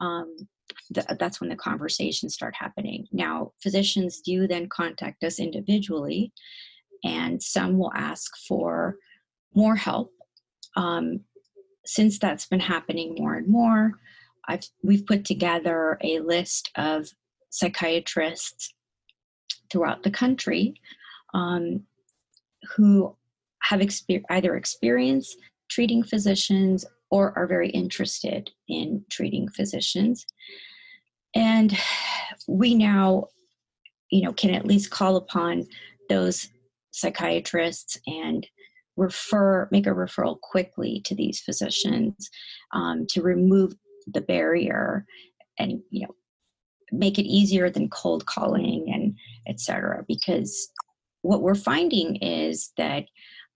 um, 0.00 0.34
th- 0.94 1.06
that's 1.18 1.40
when 1.40 1.50
the 1.50 1.56
conversations 1.56 2.34
start 2.34 2.54
happening 2.58 3.06
now 3.12 3.52
physicians 3.62 4.20
do 4.20 4.46
then 4.46 4.68
contact 4.68 5.22
us 5.24 5.38
individually 5.38 6.32
and 7.04 7.42
some 7.42 7.78
will 7.78 7.92
ask 7.94 8.36
for 8.48 8.96
more 9.54 9.76
help. 9.76 10.12
Um, 10.76 11.20
since 11.84 12.18
that's 12.18 12.46
been 12.46 12.60
happening 12.60 13.14
more 13.18 13.34
and 13.34 13.48
more, 13.48 13.92
I've, 14.48 14.68
we've 14.82 15.06
put 15.06 15.24
together 15.24 15.98
a 16.02 16.20
list 16.20 16.70
of 16.76 17.08
psychiatrists 17.56 18.74
throughout 19.70 20.02
the 20.02 20.10
country 20.10 20.74
um, 21.32 21.82
who 22.76 23.16
have 23.62 23.80
exper- 23.80 24.22
either 24.30 24.56
experience 24.56 25.34
treating 25.70 26.02
physicians 26.02 26.84
or 27.10 27.36
are 27.36 27.46
very 27.46 27.70
interested 27.70 28.50
in 28.68 29.02
treating 29.10 29.48
physicians. 29.48 30.26
And 31.34 31.76
we 32.46 32.74
now, 32.74 33.28
you 34.10 34.22
know, 34.22 34.32
can 34.32 34.50
at 34.54 34.66
least 34.66 34.90
call 34.90 35.16
upon 35.16 35.66
those 36.08 36.48
psychiatrists 36.90 37.98
and 38.06 38.46
refer, 38.96 39.68
make 39.70 39.86
a 39.86 39.90
referral 39.90 40.38
quickly 40.40 41.00
to 41.06 41.14
these 41.14 41.40
physicians 41.40 42.30
um, 42.72 43.06
to 43.10 43.22
remove 43.22 43.74
the 44.06 44.20
barrier 44.20 45.04
and, 45.58 45.80
you 45.90 46.06
know, 46.06 46.14
make 46.92 47.18
it 47.18 47.26
easier 47.26 47.70
than 47.70 47.88
cold 47.88 48.26
calling 48.26 48.86
and 48.92 49.16
et 49.46 49.60
cetera. 49.60 50.04
Because 50.06 50.68
what 51.22 51.42
we're 51.42 51.54
finding 51.54 52.16
is 52.16 52.72
that 52.76 53.04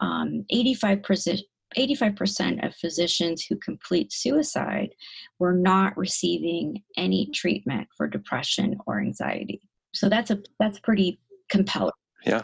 um, 0.00 0.44
85%, 0.52 1.40
85% 1.76 2.66
of 2.66 2.74
physicians 2.74 3.44
who 3.44 3.56
complete 3.56 4.12
suicide 4.12 4.90
were 5.38 5.54
not 5.54 5.96
receiving 5.96 6.82
any 6.96 7.30
treatment 7.32 7.86
for 7.96 8.08
depression 8.08 8.76
or 8.86 9.00
anxiety. 9.00 9.60
So 9.92 10.08
that's 10.08 10.30
a 10.30 10.38
that's 10.58 10.78
pretty 10.80 11.20
compelling. 11.48 11.92
Yeah. 12.24 12.42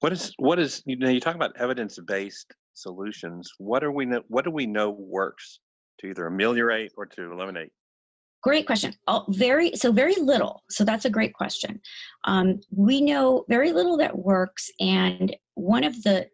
What 0.00 0.12
is 0.12 0.32
what 0.38 0.58
is 0.58 0.82
you 0.86 0.96
know 0.96 1.08
you 1.08 1.20
talk 1.20 1.34
about 1.34 1.56
evidence 1.56 1.98
based 1.98 2.54
solutions. 2.78 3.52
What 3.58 3.84
are 3.84 3.92
we 3.92 4.06
know, 4.06 4.22
what 4.28 4.44
do 4.44 4.50
we 4.50 4.66
know 4.66 4.90
works 4.90 5.60
to 6.00 6.06
either 6.06 6.26
ameliorate 6.26 6.92
or 6.96 7.06
to 7.06 7.32
eliminate? 7.32 7.72
Great 8.42 8.66
question. 8.66 8.94
Oh, 9.08 9.24
very 9.28 9.74
so 9.74 9.90
very 9.90 10.14
little. 10.16 10.62
So 10.70 10.84
that's 10.84 11.04
a 11.04 11.10
great 11.10 11.34
question. 11.34 11.80
Um, 12.24 12.60
we 12.70 13.00
know 13.00 13.44
very 13.48 13.72
little 13.72 13.96
that 13.96 14.18
works, 14.18 14.70
and 14.78 15.34
one 15.54 15.82
of 15.82 16.02
the 16.04 16.28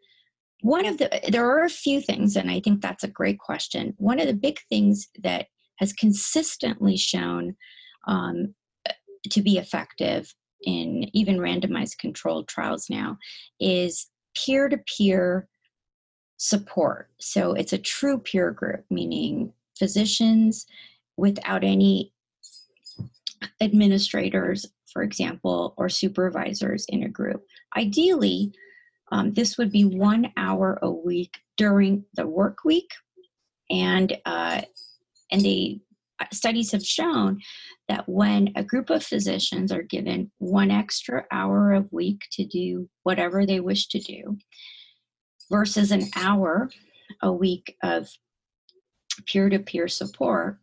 one 0.61 0.84
of 0.84 0.99
the 0.99 1.08
there 1.28 1.46
are 1.46 1.64
a 1.64 1.70
few 1.70 2.02
things, 2.02 2.37
and 2.37 2.50
I 2.50 2.61
think 2.61 2.82
that's 2.82 3.04
a 3.04 3.08
great 3.08 3.38
question. 3.38 3.94
One 3.96 4.20
of 4.20 4.26
the 4.26 4.34
big 4.34 4.58
things 4.68 5.08
that 5.23 5.46
has 5.78 5.92
consistently 5.94 6.96
shown 6.96 7.56
um, 8.06 8.54
to 9.30 9.42
be 9.42 9.56
effective 9.56 10.34
in 10.62 11.08
even 11.14 11.38
randomized 11.38 11.99
controlled 11.99 12.49
trials 12.49 12.87
now 12.90 13.16
is 13.61 14.08
peer 14.37 14.68
to 14.68 14.78
peer 14.99 15.49
support. 16.37 17.11
So 17.18 17.52
it's 17.52 17.73
a 17.73 17.78
true 17.78 18.18
peer 18.18 18.50
group, 18.50 18.84
meaning 18.90 19.52
physicians 19.78 20.66
without 21.16 21.64
any 21.64 22.12
administrators, 23.61 24.66
for 24.92 25.02
example, 25.02 25.75
or 25.76 25.88
supervisors 25.88 26.87
in 26.88 27.02
a 27.02 27.09
group. 27.09 27.44
Ideally, 27.76 28.52
um, 29.12 29.33
this 29.33 29.59
would 29.59 29.71
be 29.71 29.85
one 29.85 30.33
hour 30.37 30.78
a 30.83 30.90
week 30.90 31.38
during 31.56 32.04
the 32.14 32.26
work 32.26 32.59
week, 32.64 32.90
and 33.71 34.16
uh, 34.25 34.62
and 35.30 35.40
the 35.40 35.80
uh, 36.21 36.26
studies 36.33 36.73
have 36.73 36.85
shown 36.85 37.40
that 37.88 38.09
when 38.09 38.52
a 38.56 38.64
group 38.64 38.90
of 38.90 39.04
physicians 39.04 39.71
are 39.73 39.83
given 39.83 40.30
one 40.38 40.71
extra 40.71 41.25
hour 41.30 41.73
a 41.73 41.85
week 41.90 42.23
to 42.33 42.44
do 42.44 42.88
whatever 43.02 43.44
they 43.44 43.61
wish 43.61 43.88
to 43.88 43.99
do, 43.99 44.38
versus 45.50 45.90
an 45.90 46.04
hour 46.16 46.71
a 47.23 47.33
week 47.33 47.76
of 47.83 48.09
peer-to-peer 49.26 49.87
support, 49.88 50.59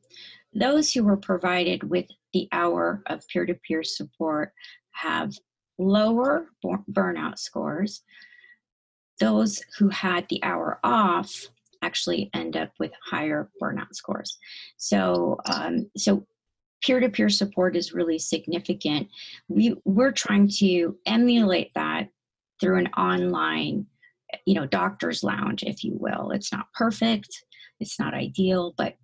those 0.54 0.92
who 0.92 1.04
were 1.04 1.18
provided 1.18 1.84
with 1.84 2.06
the 2.34 2.48
hour 2.52 3.04
of 3.08 3.28
peer 3.28 3.46
to 3.46 3.56
peer 3.68 3.84
support 3.84 4.52
have 4.92 5.34
lower 5.78 6.48
burnout 6.92 7.38
scores. 7.40 8.04
Those 9.20 9.62
who 9.78 9.90
had 9.90 10.26
the 10.30 10.44
hour 10.44 10.80
off 10.84 11.34
actually 11.82 12.30
end 12.34 12.58
up 12.58 12.72
with 12.80 12.92
higher 13.04 13.50
burnout 13.62 13.94
scores. 13.94 14.38
So, 14.78 15.38
um, 15.46 15.90
so 15.98 16.26
peer-to-peer 16.84 17.30
support 17.30 17.76
is 17.76 17.94
really 17.94 18.20
significant. 18.20 19.08
We 19.48 19.76
we're 19.86 20.12
trying 20.12 20.50
to 20.60 20.98
emulate 21.06 21.72
that 21.76 22.10
through 22.60 22.78
an 22.80 22.88
online, 22.98 23.86
you 24.46 24.56
know, 24.56 24.66
doctor's 24.66 25.24
lounge, 25.24 25.64
if 25.64 25.84
you 25.84 25.94
will. 25.96 26.32
It's 26.32 26.52
not 26.52 26.72
perfect, 26.74 27.30
it's 27.80 28.00
not 28.00 28.14
ideal, 28.14 28.74
but 28.78 28.96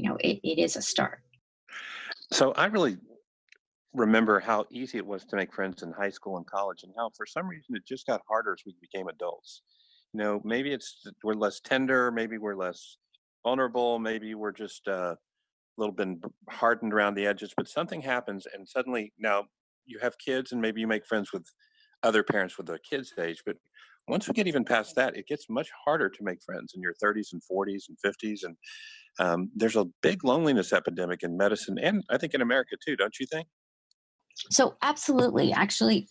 you 0.00 0.08
know, 0.08 0.16
it, 0.20 0.40
it 0.42 0.58
is 0.58 0.76
a 0.76 0.82
start. 0.82 1.20
So 2.32 2.52
I 2.52 2.66
really 2.66 2.96
remember 3.92 4.40
how 4.40 4.64
easy 4.70 4.96
it 4.98 5.06
was 5.06 5.24
to 5.26 5.36
make 5.36 5.52
friends 5.52 5.82
in 5.82 5.92
high 5.92 6.10
school 6.10 6.38
and 6.38 6.46
college, 6.46 6.84
and 6.84 6.92
how 6.96 7.10
for 7.16 7.26
some 7.26 7.46
reason 7.46 7.76
it 7.76 7.86
just 7.86 8.06
got 8.06 8.22
harder 8.26 8.52
as 8.52 8.62
we 8.64 8.74
became 8.80 9.08
adults. 9.08 9.62
You 10.14 10.20
know, 10.20 10.40
maybe 10.42 10.72
it's 10.72 11.06
we're 11.22 11.34
less 11.34 11.60
tender, 11.60 12.10
maybe 12.10 12.38
we're 12.38 12.56
less 12.56 12.96
vulnerable, 13.44 13.98
maybe 13.98 14.34
we're 14.34 14.52
just 14.52 14.88
uh, 14.88 15.14
a 15.14 15.76
little 15.76 15.94
bit 15.94 16.08
hardened 16.48 16.94
around 16.94 17.14
the 17.14 17.26
edges. 17.26 17.52
But 17.54 17.68
something 17.68 18.00
happens, 18.00 18.46
and 18.54 18.66
suddenly 18.66 19.12
now 19.18 19.44
you 19.84 19.98
have 20.00 20.16
kids, 20.18 20.52
and 20.52 20.62
maybe 20.62 20.80
you 20.80 20.86
make 20.86 21.04
friends 21.04 21.30
with 21.32 21.44
other 22.02 22.22
parents 22.22 22.56
with 22.56 22.66
their 22.66 22.78
kids' 22.78 23.12
age. 23.18 23.42
But 23.44 23.56
once 24.10 24.26
we 24.26 24.34
get 24.34 24.46
even 24.46 24.64
past 24.64 24.96
that, 24.96 25.16
it 25.16 25.26
gets 25.26 25.48
much 25.48 25.68
harder 25.84 26.08
to 26.08 26.24
make 26.24 26.42
friends 26.42 26.72
in 26.74 26.82
your 26.82 26.94
30s 27.02 27.32
and 27.32 27.42
40s 27.50 27.84
and 27.88 27.96
50s. 28.04 28.40
And 28.44 28.56
um, 29.18 29.50
there's 29.54 29.76
a 29.76 29.86
big 30.02 30.24
loneliness 30.24 30.72
epidemic 30.72 31.22
in 31.22 31.36
medicine 31.36 31.78
and 31.78 32.02
I 32.10 32.18
think 32.18 32.34
in 32.34 32.42
America 32.42 32.76
too, 32.84 32.96
don't 32.96 33.18
you 33.18 33.26
think? 33.26 33.46
So, 34.50 34.76
absolutely. 34.82 35.52
Actually, 35.52 36.08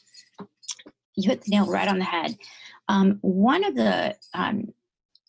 you 1.15 1.29
hit 1.29 1.41
the 1.41 1.51
nail 1.51 1.65
right 1.65 1.87
on 1.87 1.99
the 1.99 2.05
head. 2.05 2.37
Um, 2.87 3.17
one 3.21 3.63
of 3.63 3.75
the 3.75 4.15
um, 4.33 4.73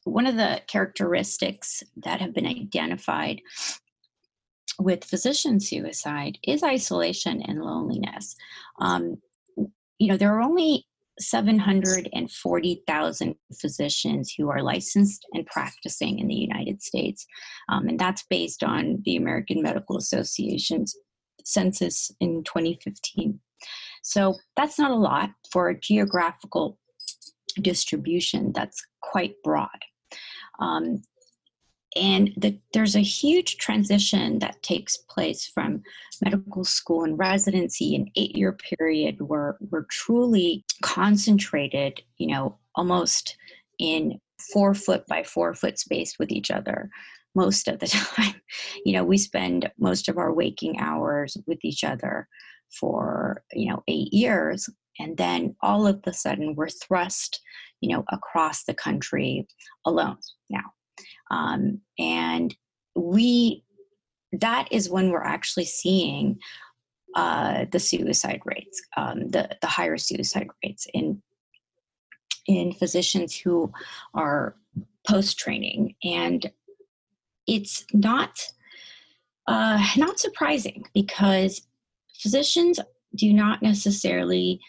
one 0.05 0.27
of 0.27 0.37
the 0.37 0.61
characteristics 0.67 1.83
that 1.97 2.21
have 2.21 2.35
been 2.35 2.47
identified 2.47 3.43
with 4.79 5.05
physician 5.05 5.61
suicide 5.61 6.39
is 6.43 6.63
isolation 6.63 7.43
and 7.43 7.61
loneliness. 7.63 8.37
Um, 8.79 9.21
you 9.99 10.09
know, 10.09 10.17
there 10.17 10.35
are 10.35 10.41
only 10.41 10.87
740,000 11.21 13.35
physicians 13.61 14.35
who 14.37 14.51
are 14.51 14.63
licensed 14.63 15.25
and 15.33 15.47
practicing 15.47 16.19
in 16.19 16.27
the 16.29 16.35
United 16.35 16.83
States. 16.83 17.27
Um, 17.69 17.89
and 17.89 17.99
that's 17.99 18.25
based 18.31 18.65
on 18.65 19.03
the 19.05 19.17
American 19.17 19.63
Medical 19.63 19.97
Association's 19.97 20.95
census 21.45 22.11
in 22.21 22.45
2015. 22.45 23.41
So 24.03 24.37
that's 24.57 24.79
not 24.79 24.91
a 24.91 24.97
lot 24.97 25.31
for 25.53 25.69
a 25.69 25.79
geographical 25.79 26.79
distribution 27.61 28.53
that's 28.55 28.83
quite 29.03 29.35
broad. 29.45 29.69
Um, 30.61 31.03
and 31.97 32.31
the, 32.37 32.57
there's 32.73 32.95
a 32.95 33.01
huge 33.01 33.57
transition 33.57 34.39
that 34.39 34.63
takes 34.63 34.97
place 34.97 35.47
from 35.47 35.83
medical 36.23 36.65
school 36.65 37.03
and 37.03 37.19
residency 37.19 37.97
an 37.97 38.07
eight 38.17 38.37
year 38.37 38.53
period 38.53 39.17
where 39.21 39.57
we're 39.71 39.87
truly 39.91 40.65
concentrated 40.83 42.01
you 42.19 42.29
know 42.29 42.57
almost 42.77 43.37
in 43.79 44.19
four 44.53 44.75
foot 44.75 45.07
by 45.07 45.23
four 45.23 45.55
foot 45.55 45.79
space 45.79 46.19
with 46.19 46.31
each 46.31 46.51
other 46.51 46.91
most 47.35 47.69
of 47.69 47.79
the 47.79 47.87
time. 47.89 48.41
You 48.85 48.95
know 48.95 49.05
we 49.05 49.19
spend 49.19 49.71
most 49.79 50.09
of 50.09 50.19
our 50.19 50.33
waking 50.33 50.79
hours 50.79 51.37
with 51.47 51.59
each 51.65 51.85
other 51.85 52.29
for 52.71 53.43
you 53.53 53.71
know 53.71 53.83
eight 53.89 54.13
years. 54.13 54.69
And 54.99 55.17
then 55.17 55.57
all 55.63 55.87
of 55.87 56.01
a 56.05 56.13
sudden 56.13 56.55
we're 56.55 56.69
thrust 56.69 57.41
you 57.81 57.95
know 57.95 58.05
across 58.11 58.65
the 58.65 58.75
country 58.75 59.47
alone. 59.85 60.19
Now 60.49 60.73
um, 61.31 61.81
and 61.99 62.55
we, 62.95 63.65
that 64.33 64.69
is 64.71 64.91
when 64.91 65.11
we're 65.11 65.25
actually 65.25 65.65
seeing 65.65 66.39
uh, 67.17 67.67
the 67.73 67.79
suicide 67.79 68.41
rates, 68.45 68.81
um, 68.97 69.29
the, 69.29 69.49
the 69.61 69.67
higher 69.67 69.97
suicide 69.97 70.49
rates 70.65 70.87
in, 70.95 71.21
in 72.47 72.73
physicians 72.73 73.37
who 73.37 73.71
are 74.15 74.57
post 75.09 75.39
training. 75.39 75.95
And 76.05 76.51
it's 77.47 77.85
not, 77.93 78.39
uh, 79.47 79.85
not 79.97 80.21
surprising 80.21 80.85
because 80.95 81.63
physicians 82.21 82.79
do 83.17 83.33
not 83.33 83.63
necessarily 83.63 84.61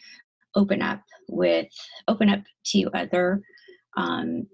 open 0.56 0.82
up 0.82 1.02
with 1.30 1.68
open 2.08 2.30
up 2.30 2.42
to 2.66 2.90
other 2.94 3.42
um, 3.98 4.48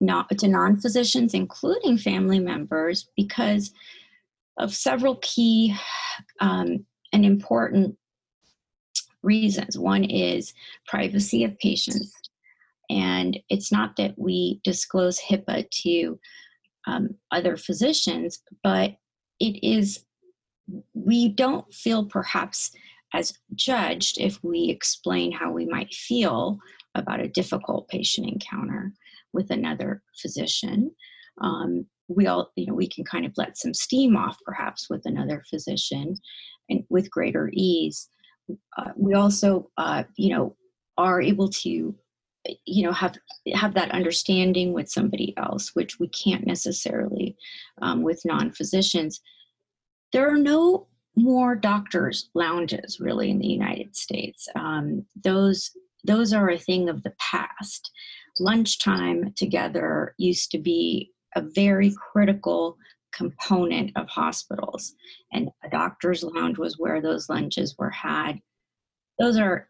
not 0.00 0.28
to 0.38 0.48
non-physicians 0.48 1.34
including 1.34 1.96
family 1.98 2.40
members 2.40 3.08
because 3.16 3.72
of 4.58 4.74
several 4.74 5.16
key 5.16 5.74
um, 6.40 6.84
and 7.12 7.24
important 7.24 7.96
reasons. 9.22 9.78
One 9.78 10.04
is 10.04 10.52
privacy 10.86 11.44
of 11.44 11.58
patients 11.58 12.12
and 12.90 13.38
it's 13.48 13.72
not 13.72 13.96
that 13.96 14.14
we 14.16 14.60
disclose 14.64 15.18
hipaa 15.20 15.68
to 15.70 16.18
um, 16.86 17.08
other 17.30 17.56
physicians 17.56 18.42
but 18.62 18.96
it 19.40 19.66
is 19.66 20.04
we 20.92 21.28
don't 21.28 21.72
feel 21.72 22.04
perhaps 22.04 22.70
as 23.14 23.38
judged 23.54 24.18
if 24.20 24.42
we 24.42 24.68
explain 24.68 25.32
how 25.32 25.50
we 25.50 25.66
might 25.66 25.92
feel 25.94 26.58
about 26.94 27.20
a 27.20 27.28
difficult 27.28 27.88
patient 27.88 28.28
encounter 28.28 28.92
with 29.34 29.50
another 29.50 30.02
physician. 30.20 30.90
Um, 31.40 31.86
we 32.08 32.26
all, 32.26 32.50
you 32.56 32.66
know, 32.66 32.74
we 32.74 32.88
can 32.88 33.04
kind 33.04 33.26
of 33.26 33.32
let 33.36 33.58
some 33.58 33.74
steam 33.74 34.16
off 34.16 34.38
perhaps 34.44 34.88
with 34.88 35.02
another 35.04 35.42
physician 35.50 36.16
and 36.68 36.84
with 36.88 37.10
greater 37.10 37.50
ease. 37.52 38.08
Uh, 38.78 38.90
we 38.96 39.14
also, 39.14 39.70
uh, 39.76 40.04
you 40.16 40.34
know, 40.34 40.56
are 40.96 41.20
able 41.20 41.48
to 41.48 41.94
you 42.66 42.84
know 42.84 42.92
have 42.92 43.16
have 43.54 43.74
that 43.74 43.90
understanding 43.90 44.72
with 44.72 44.88
somebody 44.88 45.34
else 45.38 45.70
which 45.74 45.98
we 45.98 46.08
can't 46.08 46.46
necessarily 46.46 47.36
um, 47.82 48.02
with 48.02 48.20
non-physicians 48.24 49.20
there 50.12 50.28
are 50.28 50.38
no 50.38 50.86
more 51.16 51.54
doctors 51.54 52.28
lounges 52.34 53.00
really 53.00 53.30
in 53.30 53.38
the 53.38 53.46
united 53.46 53.96
states 53.96 54.46
um, 54.56 55.04
those 55.22 55.70
those 56.04 56.32
are 56.32 56.50
a 56.50 56.58
thing 56.58 56.88
of 56.88 57.02
the 57.02 57.14
past 57.18 57.90
lunchtime 58.38 59.32
together 59.36 60.14
used 60.18 60.50
to 60.50 60.58
be 60.58 61.10
a 61.36 61.40
very 61.40 61.94
critical 62.12 62.76
component 63.12 63.92
of 63.96 64.08
hospitals 64.08 64.94
and 65.32 65.48
a 65.64 65.70
doctor's 65.70 66.24
lounge 66.24 66.58
was 66.58 66.78
where 66.78 67.00
those 67.00 67.28
lunches 67.28 67.76
were 67.78 67.90
had 67.90 68.40
those 69.18 69.38
are 69.38 69.68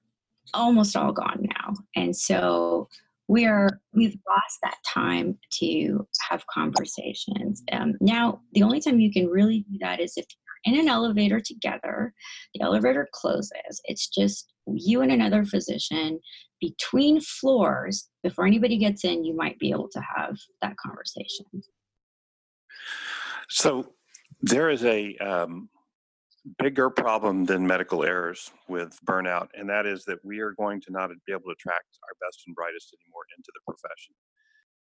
almost 0.53 0.97
all 0.97 1.12
gone 1.12 1.41
now. 1.43 1.75
And 1.97 2.14
so 2.14 2.88
we 3.29 3.47
are 3.47 3.81
we've 3.95 4.19
lost 4.29 4.59
that 4.62 4.76
time 4.87 5.38
to 5.61 6.07
have 6.29 6.47
conversations. 6.47 7.62
Um, 7.73 7.95
now, 8.00 8.41
the 8.53 8.62
only 8.62 8.81
time 8.81 9.00
you 9.00 9.11
can 9.11 9.29
really 9.29 9.64
do 9.71 9.79
that 9.81 10.00
is 10.00 10.14
if 10.17 10.26
in 10.64 10.78
an 10.78 10.88
elevator 10.88 11.40
together. 11.40 12.12
The 12.54 12.62
elevator 12.62 13.09
closes. 13.12 13.80
It's 13.85 14.09
just 14.09 14.52
you 14.66 15.02
and 15.02 15.12
another 15.12 15.44
physician 15.44 16.21
between 16.61 17.21
floors. 17.21 18.09
Before 18.23 18.47
anybody 18.47 18.78
gets 18.78 19.04
in, 19.04 19.25
you 19.25 19.37
might 19.37 19.59
be 19.59 19.71
able 19.71 19.88
to 19.90 20.00
have 20.16 20.37
that 20.62 20.76
conversation. 20.76 21.47
So 23.50 23.92
there 24.40 24.71
is 24.71 24.85
a 24.85 25.16
um, 25.18 25.68
bigger 26.59 26.90
problem 26.90 27.44
than 27.44 27.66
medical 27.66 28.04
errors 28.04 28.50
with 28.68 28.99
burnout, 29.06 29.49
and 29.54 29.68
that 29.68 29.87
is 29.87 30.04
that 30.04 30.18
we 30.25 30.40
are 30.40 30.52
going 30.52 30.80
to 30.83 30.90
not 30.90 31.11
be 31.26 31.33
able 31.33 31.42
to 31.42 31.50
attract 31.50 31.99
our 32.02 32.26
best 32.26 32.42
and 32.47 32.54
brightest 32.54 32.94
anymore 33.00 33.23
into 33.37 33.50
the 33.54 33.61
profession. 33.66 34.14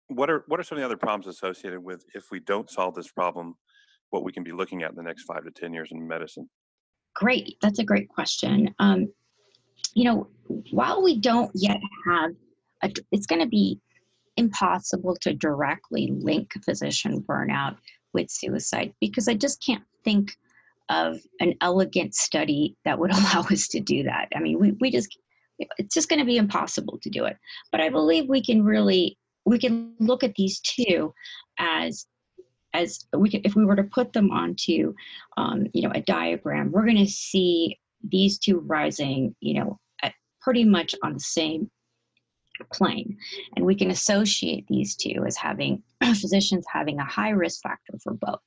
What 0.08 0.30
are 0.30 0.44
what 0.48 0.60
are 0.60 0.64
some 0.64 0.78
of 0.78 0.82
the 0.82 0.86
other 0.86 0.98
problems 0.98 1.28
associated 1.28 1.80
with 1.84 2.04
if 2.14 2.26
we 2.32 2.40
don't 2.40 2.70
solve 2.70 2.96
this 2.96 3.12
problem? 3.12 3.56
What 4.12 4.24
we 4.24 4.32
can 4.32 4.44
be 4.44 4.52
looking 4.52 4.84
at 4.84 4.92
in 4.92 4.96
the 4.96 5.04
next 5.04 5.24
five 5.24 5.44
to 5.44 5.52
ten 5.52 5.74
years 5.74 5.90
in 5.92 6.08
medicine? 6.08 6.50
Great, 7.16 7.58
that's 7.62 7.80
a 7.80 7.84
great 7.84 8.08
question. 8.08 8.74
Um, 8.80 9.12
you 9.94 10.06
know, 10.06 10.28
while 10.72 11.02
we 11.04 11.20
don't 11.20 11.52
yet 11.54 11.80
have, 12.06 12.32
a, 12.84 12.92
it's 13.12 13.26
going 13.26 13.42
to 13.42 13.48
be 13.48 13.80
impossible 14.38 15.16
to 15.22 15.34
directly 15.34 16.14
link 16.20 16.52
physician 16.64 17.22
burnout 17.28 17.76
with 18.14 18.30
suicide 18.30 18.94
because 19.00 19.28
I 19.28 19.34
just 19.34 19.64
can't 19.66 19.84
think 20.04 20.36
of 20.90 21.20
an 21.40 21.54
elegant 21.62 22.16
study 22.16 22.76
that 22.86 23.00
would 23.00 23.12
allow 23.16 23.42
us 23.50 23.68
to 23.70 23.80
do 23.80 24.04
that. 24.04 24.28
I 24.36 24.40
mean, 24.40 24.60
we, 24.60 24.72
we 24.80 24.92
just, 24.92 25.18
it's 25.78 25.94
just 25.94 26.10
going 26.10 26.20
to 26.20 26.26
be 26.26 26.38
impossible 26.38 27.00
to 27.02 27.10
do 27.10 27.26
it. 27.26 27.38
But 27.72 27.82
I 27.82 27.90
believe 27.90 28.28
we 28.28 28.44
can 28.44 28.64
really, 28.64 29.18
we 29.46 29.60
can 29.60 29.94
look 30.00 30.24
at 30.24 30.36
these 30.36 30.60
two 30.60 31.14
as 31.60 32.06
as 32.74 33.06
we 33.16 33.30
could, 33.30 33.46
if 33.46 33.56
we 33.56 33.66
were 33.66 33.76
to 33.76 33.84
put 33.84 34.14
them 34.14 34.32
onto 34.32 34.94
um, 35.38 35.68
you 35.74 35.82
know 35.82 35.92
a 35.94 36.02
diagram 36.02 36.72
we're 36.72 36.86
going 36.86 36.98
to 36.98 37.08
see 37.08 37.80
these 38.10 38.40
two 38.40 38.60
rising 38.60 39.36
you 39.40 39.54
know 39.54 39.80
pretty 40.42 40.64
much 40.64 40.96
on 41.04 41.14
the 41.14 41.20
same 41.20 41.70
plane. 42.74 43.18
And 43.56 43.66
we 43.66 43.76
can 43.76 43.92
associate 43.92 44.66
these 44.68 44.96
two 44.96 45.24
as 45.26 45.38
having 45.38 45.82
physicians 46.04 46.66
having 46.72 47.00
a 47.00 47.06
high 47.06 47.30
risk 47.30 47.62
factor 47.62 47.94
for 48.04 48.14
both. 48.14 48.42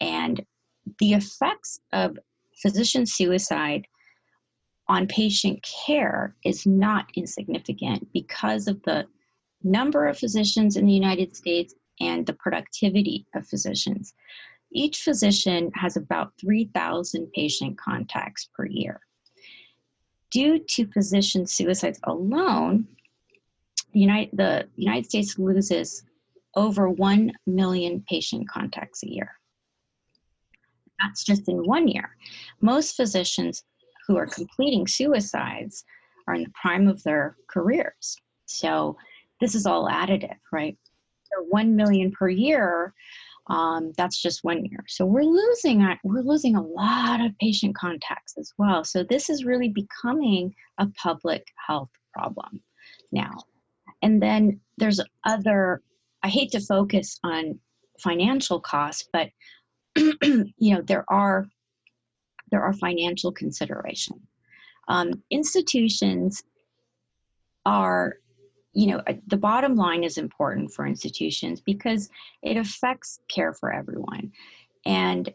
And 0.00 0.44
the 0.98 1.14
effects 1.14 1.78
of 1.92 2.18
physician 2.62 3.06
suicide 3.06 3.86
on 4.88 5.06
patient 5.06 5.66
care 5.86 6.36
is 6.44 6.66
not 6.66 7.06
insignificant 7.16 8.06
because 8.12 8.68
of 8.68 8.82
the 8.82 9.06
number 9.62 10.06
of 10.06 10.18
physicians 10.18 10.76
in 10.76 10.84
the 10.84 10.92
United 10.92 11.34
States 11.34 11.74
and 12.00 12.26
the 12.26 12.32
productivity 12.34 13.26
of 13.34 13.46
physicians. 13.46 14.14
Each 14.72 15.02
physician 15.02 15.70
has 15.74 15.96
about 15.96 16.32
3,000 16.40 17.30
patient 17.32 17.78
contacts 17.78 18.48
per 18.54 18.66
year. 18.66 19.00
Due 20.30 20.58
to 20.58 20.86
physician 20.86 21.46
suicides 21.46 22.00
alone, 22.04 22.86
the 23.92 24.00
United, 24.00 24.36
the 24.36 24.68
United 24.74 25.06
States 25.06 25.38
loses 25.38 26.02
over 26.56 26.88
1 26.88 27.32
million 27.46 28.04
patient 28.08 28.48
contacts 28.48 29.02
a 29.04 29.10
year 29.10 29.38
that's 31.04 31.24
just 31.24 31.48
in 31.48 31.64
one 31.64 31.88
year. 31.88 32.16
Most 32.60 32.96
physicians 32.96 33.64
who 34.06 34.16
are 34.16 34.26
completing 34.26 34.86
suicides 34.86 35.84
are 36.26 36.34
in 36.34 36.44
the 36.44 36.52
prime 36.60 36.88
of 36.88 37.02
their 37.02 37.36
careers. 37.48 38.16
So 38.46 38.96
this 39.40 39.54
is 39.54 39.66
all 39.66 39.88
additive, 39.88 40.36
right? 40.52 40.76
So 41.36 41.44
1 41.48 41.76
million 41.76 42.10
per 42.10 42.28
year, 42.28 42.94
um, 43.48 43.92
that's 43.96 44.20
just 44.20 44.42
one 44.42 44.64
year. 44.64 44.84
So 44.88 45.04
we're 45.04 45.22
losing 45.22 45.86
we're 46.02 46.22
losing 46.22 46.56
a 46.56 46.62
lot 46.62 47.20
of 47.20 47.36
patient 47.38 47.76
contacts 47.76 48.34
as 48.38 48.52
well. 48.56 48.84
So 48.84 49.04
this 49.04 49.28
is 49.28 49.44
really 49.44 49.68
becoming 49.68 50.54
a 50.78 50.86
public 50.96 51.46
health 51.66 51.90
problem 52.12 52.62
now. 53.12 53.32
And 54.02 54.22
then 54.22 54.60
there's 54.78 55.00
other 55.24 55.82
I 56.22 56.28
hate 56.28 56.52
to 56.52 56.60
focus 56.60 57.18
on 57.22 57.58
financial 58.00 58.60
costs, 58.60 59.08
but 59.12 59.28
you 59.96 60.74
know 60.74 60.80
there 60.80 61.04
are 61.08 61.46
there 62.50 62.62
are 62.62 62.72
financial 62.72 63.30
considerations. 63.30 64.22
Um, 64.88 65.22
institutions 65.30 66.42
are 67.66 68.16
you 68.74 68.88
know 68.88 69.02
the 69.26 69.36
bottom 69.36 69.76
line 69.76 70.04
is 70.04 70.18
important 70.18 70.72
for 70.72 70.86
institutions 70.86 71.60
because 71.60 72.08
it 72.42 72.56
affects 72.56 73.20
care 73.28 73.52
for 73.52 73.72
everyone 73.72 74.30
and 74.86 75.32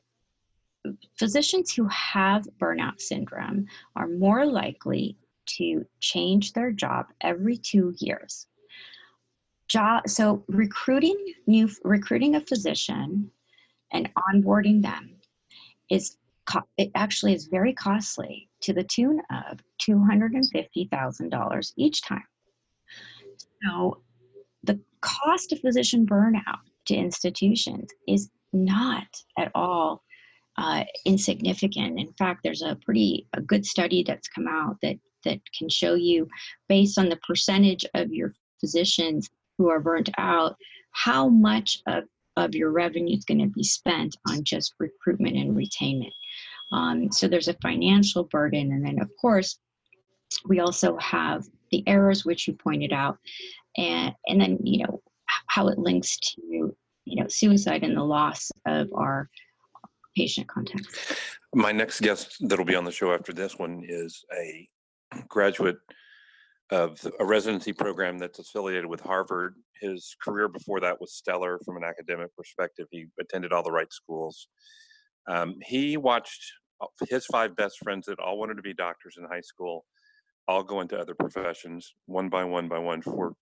physicians 1.17 1.73
who 1.73 1.85
have 1.87 2.47
burnout 2.59 2.99
syndrome 2.99 3.65
are 3.95 4.07
more 4.07 4.45
likely 4.45 5.17
to 5.45 5.85
change 5.99 6.53
their 6.53 6.71
job 6.71 7.07
every 7.21 7.57
two 7.57 7.93
years 7.97 8.47
job 9.67 10.07
so 10.07 10.43
recruiting 10.47 11.17
new 11.47 11.69
recruiting 11.83 12.35
a 12.35 12.41
physician 12.41 13.29
and 13.91 14.09
onboarding 14.15 14.81
them 14.81 15.15
is 15.89 16.17
it 16.77 16.91
actually 16.95 17.33
is 17.33 17.45
very 17.45 17.73
costly 17.73 18.49
to 18.61 18.73
the 18.73 18.83
tune 18.83 19.21
of 19.29 19.59
$250,000 19.87 21.73
each 21.77 22.01
time. 22.01 22.23
So 23.63 24.01
the 24.63 24.79
cost 25.01 25.51
of 25.51 25.59
physician 25.59 26.05
burnout 26.05 26.59
to 26.87 26.95
institutions 26.95 27.89
is 28.07 28.29
not 28.53 29.07
at 29.37 29.51
all 29.55 30.03
uh, 30.57 30.83
insignificant. 31.05 31.99
In 31.99 32.11
fact, 32.13 32.41
there's 32.43 32.61
a 32.61 32.77
pretty 32.83 33.27
a 33.33 33.41
good 33.41 33.65
study 33.65 34.03
that's 34.03 34.27
come 34.27 34.47
out 34.47 34.77
that 34.81 34.97
that 35.25 35.39
can 35.57 35.69
show 35.69 35.95
you, 35.95 36.27
based 36.67 36.97
on 36.97 37.09
the 37.09 37.19
percentage 37.27 37.85
of 37.93 38.11
your 38.11 38.33
physicians 38.59 39.29
who 39.57 39.69
are 39.69 39.79
burnt 39.79 40.09
out, 40.17 40.55
how 40.91 41.27
much 41.29 41.81
of 41.87 42.03
of 42.37 42.55
your 42.55 42.71
revenue 42.71 43.17
is 43.17 43.25
going 43.25 43.39
to 43.39 43.47
be 43.47 43.63
spent 43.63 44.15
on 44.29 44.43
just 44.43 44.73
recruitment 44.79 45.35
and 45.35 45.55
retainment. 45.55 46.11
Um, 46.71 47.11
so 47.11 47.27
there's 47.27 47.47
a 47.47 47.57
financial 47.61 48.25
burden. 48.25 48.71
And 48.71 48.85
then, 48.85 48.99
of 49.01 49.09
course, 49.19 49.59
we 50.47 50.59
also 50.59 50.97
have 50.97 51.45
the 51.71 51.83
errors, 51.87 52.25
which 52.25 52.47
you 52.47 52.53
pointed 52.53 52.93
out, 52.93 53.17
and, 53.77 54.13
and 54.27 54.41
then, 54.41 54.59
you 54.63 54.85
know, 54.85 55.01
how 55.47 55.67
it 55.67 55.77
links 55.77 56.17
to, 56.17 56.75
you 57.05 57.15
know, 57.15 57.27
suicide 57.27 57.83
and 57.83 57.95
the 57.95 58.03
loss 58.03 58.51
of 58.65 58.87
our 58.93 59.29
patient 60.15 60.47
contacts. 60.47 61.15
My 61.53 61.71
next 61.71 62.01
guest 62.01 62.37
that'll 62.41 62.65
be 62.65 62.75
on 62.75 62.85
the 62.85 62.91
show 62.91 63.13
after 63.13 63.33
this 63.33 63.57
one 63.57 63.83
is 63.87 64.23
a 64.37 64.67
graduate 65.27 65.77
of 66.71 66.99
a 67.19 67.25
residency 67.25 67.73
program 67.73 68.19
that's 68.19 68.37
affiliated 68.37 68.85
with 68.85 69.01
Harvard. 69.01 69.55
His 69.81 70.15
career 70.23 70.47
before 70.47 70.79
that 70.81 71.01
was 71.01 71.13
stellar 71.13 71.59
from 71.65 71.77
an 71.77 71.83
academic 71.83 72.35
perspective. 72.35 72.87
He 72.91 73.07
attended 73.19 73.51
all 73.51 73.63
the 73.63 73.71
right 73.71 73.91
schools. 73.91 74.47
Um, 75.27 75.55
he 75.63 75.97
watched 75.97 76.51
his 77.09 77.25
five 77.25 77.55
best 77.55 77.79
friends 77.79 78.05
that 78.05 78.19
all 78.19 78.37
wanted 78.37 78.55
to 78.55 78.61
be 78.61 78.73
doctors 78.73 79.15
in 79.17 79.25
high 79.25 79.41
school 79.41 79.85
all 80.49 80.63
go 80.63 80.81
into 80.81 80.99
other 80.99 81.13
professions 81.13 81.93
one 82.07 82.27
by 82.27 82.43
one 82.43 82.67
by 82.67 82.79
one 82.79 83.03
for 83.03 83.35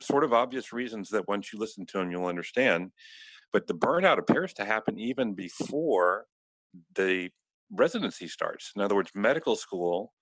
sort 0.00 0.24
of 0.24 0.32
obvious 0.32 0.72
reasons 0.72 1.08
that 1.10 1.28
once 1.28 1.52
you 1.52 1.58
listen 1.60 1.86
to 1.86 1.98
them, 1.98 2.10
you'll 2.10 2.26
understand. 2.26 2.90
But 3.52 3.68
the 3.68 3.74
burnout 3.74 4.18
appears 4.18 4.52
to 4.54 4.64
happen 4.64 4.98
even 4.98 5.34
before 5.34 6.26
the 6.96 7.30
residency 7.70 8.26
starts. 8.26 8.72
In 8.74 8.82
other 8.82 8.96
words, 8.96 9.10
medical 9.14 9.54
school 9.54 10.12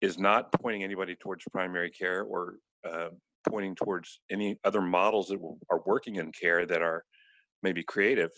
is 0.00 0.18
not 0.18 0.52
pointing 0.52 0.84
anybody 0.84 1.16
towards 1.16 1.44
primary 1.52 1.90
care 1.90 2.22
or 2.22 2.54
uh, 2.88 3.08
pointing 3.46 3.74
towards 3.74 4.20
any 4.30 4.56
other 4.64 4.80
models 4.80 5.28
that 5.28 5.38
are 5.70 5.82
working 5.84 6.16
in 6.16 6.32
care 6.32 6.64
that 6.64 6.80
are 6.80 7.04
maybe 7.62 7.82
creative. 7.82 8.30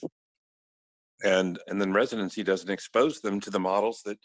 And 1.22 1.60
and 1.68 1.80
then 1.80 1.92
residency 1.92 2.42
doesn't 2.42 2.70
expose 2.70 3.20
them 3.20 3.40
to 3.42 3.50
the 3.50 3.60
models 3.60 4.02
that 4.04 4.18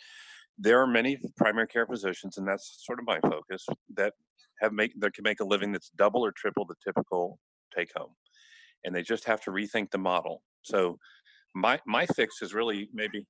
there 0.58 0.80
are 0.82 0.88
many 0.88 1.18
primary 1.38 1.68
care 1.68 1.86
physicians, 1.86 2.38
and 2.38 2.48
that's 2.48 2.84
sort 2.86 3.00
of 3.00 3.06
my 3.06 3.20
focus, 3.22 3.66
that 3.96 4.14
have 4.62 4.72
make 4.72 4.94
that 5.00 5.14
can 5.14 5.24
make 5.24 5.40
a 5.40 5.46
living 5.46 5.72
that's 5.72 5.92
double 5.98 6.26
or 6.26 6.32
triple 6.32 6.66
the 6.66 6.76
typical 6.86 7.40
take 7.76 7.90
home. 7.96 8.12
And 8.84 8.96
they 8.96 9.02
just 9.02 9.26
have 9.26 9.42
to 9.42 9.52
rethink 9.52 9.92
the 9.92 9.98
model. 9.98 10.44
So 10.62 10.98
my 11.54 11.80
my 11.86 12.06
fix 12.06 12.42
is 12.42 12.54
really 12.54 12.90
maybe 12.94 13.26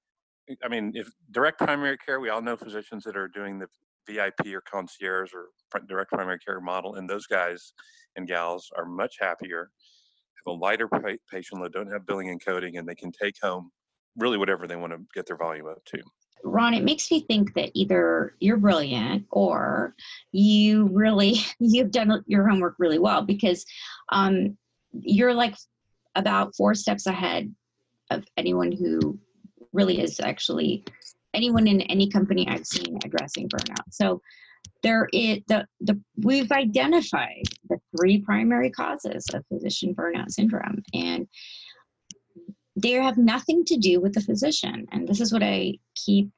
I 0.64 0.68
mean, 0.68 0.92
if 0.96 1.10
direct 1.32 1.60
primary 1.60 1.98
care, 1.98 2.20
we 2.20 2.30
all 2.30 2.42
know 2.42 2.56
physicians 2.56 3.04
that 3.06 3.18
are 3.18 3.28
doing 3.28 3.60
the 3.60 3.68
VIP 4.08 4.54
or 4.54 4.62
concierge 4.62 5.32
or 5.34 5.48
direct 5.88 6.12
primary 6.12 6.40
care 6.40 6.62
model, 6.62 6.96
and 6.96 7.10
those 7.10 7.26
guys 7.26 7.74
and 8.16 8.28
gals 8.28 8.70
are 8.78 8.86
much 8.86 9.16
happier, 9.20 9.72
have 10.46 10.54
a 10.54 10.58
lighter 10.58 10.88
patient 11.32 11.62
load, 11.62 11.74
don't 11.74 11.92
have 11.92 12.06
billing 12.06 12.30
and 12.30 12.44
coding, 12.44 12.78
and 12.78 12.88
they 12.88 12.96
can 12.96 13.12
take 13.12 13.36
home 13.42 13.72
really 14.18 14.38
whatever 14.38 14.68
they 14.68 14.76
want 14.76 14.94
to 14.94 15.00
get 15.14 15.26
their 15.26 15.38
volume 15.38 15.68
up 15.68 15.84
to. 15.86 15.98
Ron, 16.46 16.74
it 16.74 16.84
makes 16.84 17.10
me 17.12 17.22
think 17.22 17.54
that 17.56 17.72
either 17.74 18.36
you're 18.40 18.58
brilliant 18.58 19.26
or 19.32 19.96
you 20.32 20.88
really 20.92 21.38
you've 21.60 21.92
done 21.92 22.24
your 22.28 22.48
homework 22.48 22.76
really 22.78 23.00
well 23.00 23.24
because 23.24 23.66
um, 24.12 24.58
you're 24.94 25.34
like 25.34 25.56
about 26.16 26.56
four 26.56 26.74
steps 26.76 27.08
ahead 27.08 27.54
of 28.12 28.24
anyone 28.38 28.72
who 28.72 29.18
really 29.74 30.00
is 30.00 30.20
actually 30.20 30.86
anyone 31.34 31.68
in 31.68 31.82
any 31.82 32.10
company 32.10 32.48
I've 32.48 32.66
seen 32.66 32.98
addressing 33.04 33.50
burnout. 33.50 33.92
So 33.92 34.22
there 34.84 35.08
is 35.12 35.40
the, 35.48 35.68
the 35.82 36.00
we've 36.18 36.52
identified 36.52 37.44
the 37.70 37.78
three 37.96 38.20
primary 38.20 38.70
causes 38.70 39.26
of 39.34 39.46
physician 39.48 39.94
burnout 39.94 40.32
syndrome 40.32 40.82
and 40.94 41.28
they 42.76 42.92
have 42.92 43.18
nothing 43.18 43.64
to 43.66 43.78
do 43.78 44.02
with 44.02 44.14
the 44.14 44.22
physician. 44.22 44.86
And 44.92 45.08
this 45.08 45.22
is 45.22 45.32
what 45.32 45.44
i 45.44 45.74
keep 45.96 46.30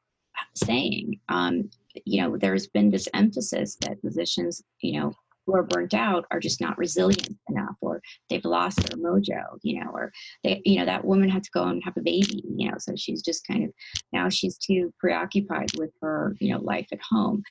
saying 0.54 1.20
um, 1.30 1.70
you 2.06 2.22
know 2.22 2.38
there's 2.38 2.68
been 2.68 2.92
this 2.92 3.08
emphasis 3.14 3.76
that 3.82 4.00
physicians 4.02 4.62
you 4.82 5.00
know 5.00 5.12
who 5.46 5.56
are 5.56 5.64
burnt 5.64 5.94
out 5.94 6.26
are 6.30 6.40
just 6.40 6.62
not 6.62 6.78
resilient 6.78 7.36
enough 7.50 7.76
or 7.82 8.02
they've 8.30 8.46
lost 8.46 8.78
their 8.78 8.98
mojo 8.98 9.44
you 9.64 9.80
know 9.80 9.90
or 9.92 10.12
they 10.44 10.62
you 10.66 10.78
know 10.78 10.86
that 10.86 11.04
woman 11.04 11.30
had 11.30 11.44
to 11.44 11.50
go 11.54 11.64
and 11.64 11.84
have 11.84 11.98
a 11.98 12.02
baby 12.02 12.44
you 12.56 12.70
know 12.70 12.78
so 12.78 12.94
she's 12.96 13.22
just 13.22 13.48
kind 13.48 13.64
of 13.64 13.72
now 14.14 14.30
she's 14.30 14.58
too 14.58 14.94
preoccupied 15.00 15.70
with 15.78 15.92
her 16.02 16.36
you 16.40 16.54
know 16.54 16.60
life 16.60 16.88
at 16.92 17.00
home. 17.10 17.44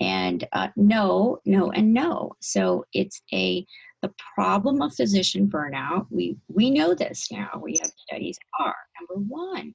And 0.00 0.48
uh, 0.52 0.68
no 0.74 1.38
no 1.44 1.70
and 1.70 1.94
no. 1.94 2.32
So 2.40 2.84
it's 2.92 3.22
a 3.32 3.64
the 4.02 4.12
problem 4.34 4.82
of 4.82 4.94
physician 4.94 5.48
burnout 5.48 6.06
we 6.10 6.36
we 6.48 6.70
know 6.70 6.94
this 6.94 7.30
now. 7.30 7.50
We 7.62 7.78
have 7.80 7.92
studies 7.96 8.38
are 8.60 8.74
number 9.00 9.24
one 9.28 9.74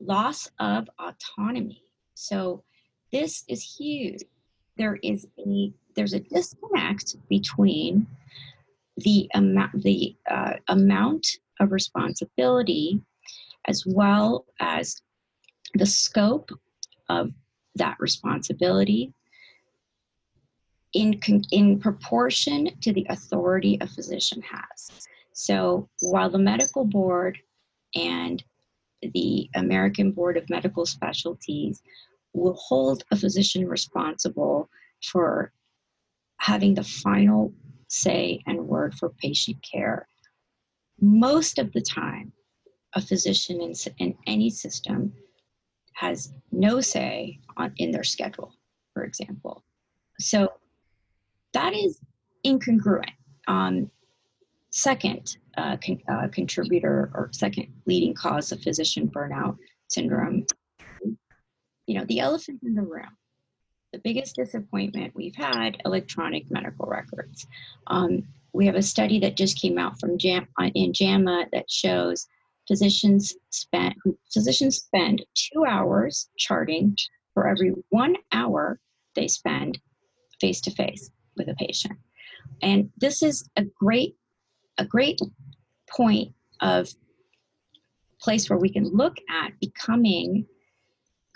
loss 0.00 0.50
of 0.58 0.88
autonomy. 0.98 1.82
So 2.14 2.62
this 3.12 3.44
is 3.48 3.62
huge. 3.62 4.22
There 4.76 4.98
is 5.02 5.26
a 5.38 5.72
there's 5.94 6.14
a 6.14 6.20
disconnect 6.20 7.16
between 7.28 8.06
the 8.96 9.30
amount 9.34 9.82
the 9.82 10.16
uh, 10.28 10.54
amount 10.68 11.26
of 11.60 11.72
responsibility 11.72 13.00
as 13.66 13.84
well 13.86 14.44
as 14.60 15.00
the 15.74 15.86
scope 15.86 16.50
of 17.08 17.30
that 17.76 17.96
responsibility 17.98 19.12
in, 20.94 21.20
in 21.50 21.78
proportion 21.78 22.70
to 22.80 22.92
the 22.92 23.06
authority 23.10 23.76
a 23.80 23.86
physician 23.86 24.42
has. 24.42 25.06
So 25.32 25.88
while 26.00 26.30
the 26.30 26.38
medical 26.38 26.84
board 26.84 27.38
and 27.94 28.42
the 29.02 29.50
American 29.54 30.12
Board 30.12 30.36
of 30.36 30.48
Medical 30.48 30.86
Specialties 30.86 31.82
will 32.32 32.54
hold 32.54 33.04
a 33.10 33.16
physician 33.16 33.68
responsible 33.68 34.68
for 35.02 35.52
having 36.38 36.74
the 36.74 36.84
final 36.84 37.52
say 37.88 38.40
and 38.46 38.66
word 38.66 38.94
for 38.94 39.10
patient 39.10 39.56
care. 39.62 40.08
Most 41.00 41.58
of 41.58 41.72
the 41.72 41.82
time, 41.82 42.32
a 42.94 43.00
physician 43.00 43.60
in, 43.60 43.74
in 43.98 44.16
any 44.26 44.50
system 44.50 45.12
has 45.94 46.32
no 46.50 46.80
say 46.80 47.38
on, 47.56 47.72
in 47.76 47.90
their 47.90 48.04
schedule, 48.04 48.52
for 48.92 49.04
example. 49.04 49.64
So 50.20 50.52
that 51.54 51.74
is 51.74 52.00
incongruent. 52.46 53.10
Um, 53.48 53.90
second 54.70 55.36
uh, 55.56 55.76
con- 55.84 56.02
uh, 56.08 56.28
contributor 56.28 57.10
or 57.14 57.30
second 57.32 57.68
leading 57.86 58.14
cause 58.14 58.52
of 58.52 58.60
physician 58.60 59.08
burnout 59.08 59.56
syndrome, 59.88 60.44
you 61.86 61.98
know, 61.98 62.04
the 62.06 62.20
elephant 62.20 62.60
in 62.62 62.74
the 62.74 62.82
room 62.82 63.16
the 63.94 64.00
biggest 64.00 64.34
disappointment 64.34 65.14
we've 65.14 65.36
had 65.36 65.80
electronic 65.84 66.50
medical 66.50 66.84
records. 66.84 67.46
Um, 67.86 68.24
we 68.52 68.66
have 68.66 68.74
a 68.74 68.82
study 68.82 69.20
that 69.20 69.36
just 69.36 69.60
came 69.60 69.78
out 69.78 70.00
from 70.00 70.18
Jam, 70.18 70.48
uh, 70.60 70.70
in 70.74 70.92
JAMA 70.92 71.46
that 71.52 71.70
shows 71.70 72.26
physicians 72.66 73.36
spend 73.50 73.94
physicians 74.32 74.78
spend 74.78 75.24
two 75.34 75.64
hours 75.64 76.28
charting 76.36 76.96
for 77.34 77.46
every 77.46 77.72
one 77.90 78.16
hour 78.32 78.80
they 79.14 79.28
spend 79.28 79.78
face 80.40 80.60
to 80.62 80.72
face 80.72 81.10
with 81.36 81.48
a 81.48 81.54
patient, 81.54 81.98
and 82.62 82.90
this 82.96 83.22
is 83.22 83.48
a 83.56 83.64
great 83.64 84.16
a 84.78 84.84
great 84.84 85.20
point 85.88 86.32
of 86.60 86.88
place 88.20 88.48
where 88.48 88.58
we 88.58 88.72
can 88.72 88.84
look 88.84 89.16
at 89.30 89.52
becoming 89.60 90.46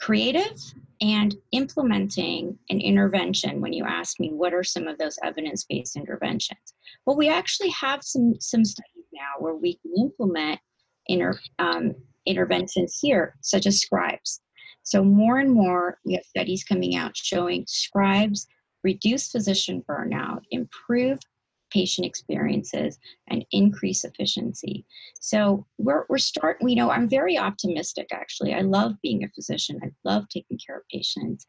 creative 0.00 0.56
and 1.00 1.36
implementing 1.52 2.58
an 2.70 2.80
intervention 2.80 3.60
when 3.60 3.72
you 3.72 3.84
ask 3.84 4.18
me 4.18 4.32
what 4.32 4.54
are 4.54 4.64
some 4.64 4.88
of 4.88 4.98
those 4.98 5.18
evidence-based 5.22 5.96
interventions? 5.96 6.74
Well 7.04 7.16
we 7.16 7.28
actually 7.28 7.70
have 7.70 8.02
some 8.02 8.34
some 8.40 8.64
studies 8.64 9.06
now 9.12 9.40
where 9.40 9.54
we 9.54 9.74
can 9.76 9.92
implement 9.98 10.60
inter, 11.06 11.38
um, 11.58 11.94
interventions 12.26 12.98
here 13.00 13.36
such 13.40 13.66
as 13.66 13.80
scribes. 13.80 14.40
So 14.82 15.04
more 15.04 15.38
and 15.38 15.50
more 15.50 15.98
we 16.04 16.14
have 16.14 16.24
studies 16.24 16.64
coming 16.64 16.96
out 16.96 17.16
showing 17.16 17.64
scribes 17.66 18.46
reduce 18.84 19.30
physician 19.30 19.84
burnout 19.88 20.42
improve 20.50 21.18
patient 21.70 22.06
experiences 22.06 22.98
and 23.28 23.44
increase 23.52 24.04
efficiency. 24.04 24.84
So 25.20 25.66
we're, 25.78 26.06
we're 26.08 26.18
starting, 26.18 26.68
you 26.68 26.76
know, 26.76 26.90
I'm 26.90 27.08
very 27.08 27.36
optimistic 27.36 28.08
actually. 28.12 28.54
I 28.54 28.60
love 28.60 28.94
being 29.02 29.24
a 29.24 29.28
physician. 29.28 29.78
I 29.82 29.90
love 30.04 30.28
taking 30.28 30.58
care 30.64 30.78
of 30.78 30.88
patients. 30.90 31.44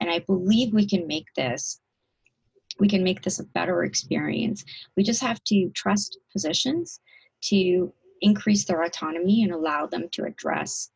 And 0.00 0.10
I 0.10 0.20
believe 0.20 0.72
we 0.72 0.88
can 0.88 1.06
make 1.06 1.26
this, 1.36 1.80
we 2.78 2.88
can 2.88 3.04
make 3.04 3.22
this 3.22 3.38
a 3.38 3.44
better 3.44 3.84
experience. 3.84 4.64
We 4.96 5.02
just 5.02 5.22
have 5.22 5.42
to 5.44 5.70
trust 5.74 6.18
physicians 6.32 7.00
to 7.42 7.92
increase 8.22 8.64
their 8.64 8.82
autonomy 8.82 9.44
and 9.44 9.52
allow 9.52 9.86
them 9.86 10.08
to 10.12 10.24
address 10.24 10.90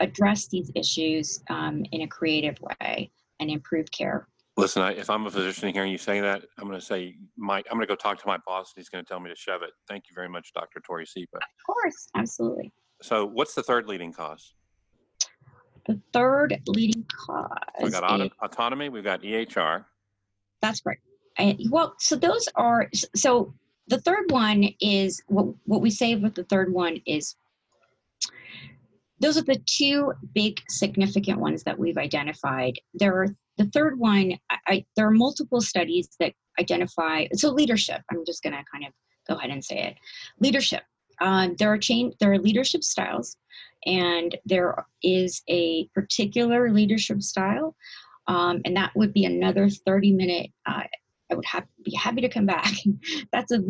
address 0.00 0.48
these 0.48 0.72
issues 0.74 1.40
um, 1.50 1.84
in 1.92 2.02
a 2.02 2.08
creative 2.08 2.56
way 2.60 3.12
and 3.38 3.48
improve 3.48 3.88
care 3.92 4.26
Listen, 4.56 4.82
I, 4.82 4.92
if 4.92 5.10
I'm 5.10 5.26
a 5.26 5.30
physician 5.30 5.72
hearing 5.72 5.90
you 5.90 5.98
saying 5.98 6.22
that, 6.22 6.44
I'm 6.58 6.68
going 6.68 6.78
to 6.78 6.84
say, 6.84 7.16
Mike, 7.36 7.66
I'm 7.70 7.76
going 7.76 7.86
to 7.86 7.90
go 7.90 7.96
talk 7.96 8.20
to 8.20 8.26
my 8.26 8.38
boss 8.46 8.72
and 8.74 8.80
he's 8.80 8.88
going 8.88 9.04
to 9.04 9.08
tell 9.08 9.18
me 9.18 9.28
to 9.28 9.36
shove 9.36 9.62
it. 9.62 9.70
Thank 9.88 10.04
you 10.08 10.14
very 10.14 10.28
much, 10.28 10.52
Dr. 10.54 10.80
Tori 10.80 11.06
Sipa. 11.06 11.36
Of 11.36 11.42
course, 11.66 12.08
absolutely. 12.14 12.72
So, 13.02 13.24
what's 13.24 13.54
the 13.54 13.64
third 13.64 13.88
leading 13.88 14.12
cause? 14.12 14.54
The 15.86 16.00
third 16.12 16.60
leading 16.68 17.04
cause. 17.26 17.50
So 17.78 17.84
we 17.84 17.90
got 17.90 18.04
auto- 18.04 18.30
autonomy, 18.42 18.88
we've 18.88 19.04
got 19.04 19.22
EHR. 19.22 19.84
That's 20.62 20.86
right. 20.86 20.98
And, 21.36 21.58
well, 21.70 21.96
so 21.98 22.14
those 22.14 22.48
are, 22.54 22.88
so 23.16 23.52
the 23.88 24.00
third 24.00 24.30
one 24.30 24.68
is 24.80 25.20
what, 25.26 25.46
what 25.64 25.80
we 25.80 25.90
say 25.90 26.14
with 26.14 26.36
the 26.36 26.44
third 26.44 26.72
one 26.72 27.00
is 27.06 27.34
those 29.18 29.36
are 29.36 29.42
the 29.42 29.60
two 29.66 30.12
big 30.32 30.60
significant 30.68 31.40
ones 31.40 31.64
that 31.64 31.78
we've 31.78 31.98
identified. 31.98 32.78
There 32.94 33.16
are 33.22 33.28
the 33.56 33.66
third 33.66 33.98
one, 33.98 34.32
I, 34.50 34.56
I, 34.66 34.84
there 34.96 35.06
are 35.06 35.12
multiple 35.12 35.60
studies 35.60 36.08
that 36.20 36.32
identify, 36.58 37.26
so 37.34 37.50
leadership, 37.50 38.00
I'm 38.10 38.24
just 38.24 38.42
going 38.42 38.52
to 38.52 38.64
kind 38.70 38.86
of 38.86 38.92
go 39.28 39.36
ahead 39.36 39.50
and 39.50 39.64
say 39.64 39.78
it. 39.78 39.96
Leadership. 40.40 40.82
Um, 41.20 41.54
there 41.58 41.72
are 41.72 41.78
change, 41.78 42.14
there 42.18 42.32
are 42.32 42.38
leadership 42.38 42.82
styles, 42.82 43.36
and 43.86 44.36
there 44.44 44.74
is 45.02 45.42
a 45.48 45.86
particular 45.94 46.72
leadership 46.72 47.22
style, 47.22 47.76
um, 48.26 48.60
and 48.64 48.76
that 48.76 48.90
would 48.96 49.12
be 49.12 49.24
another 49.24 49.68
30 49.68 50.12
minute. 50.12 50.50
Uh, 50.66 50.82
I 51.30 51.34
would 51.34 51.44
be 51.84 51.94
happy 51.94 52.20
to 52.20 52.28
come 52.28 52.46
back. 52.46 52.72
That's 53.32 53.52
a 53.52 53.60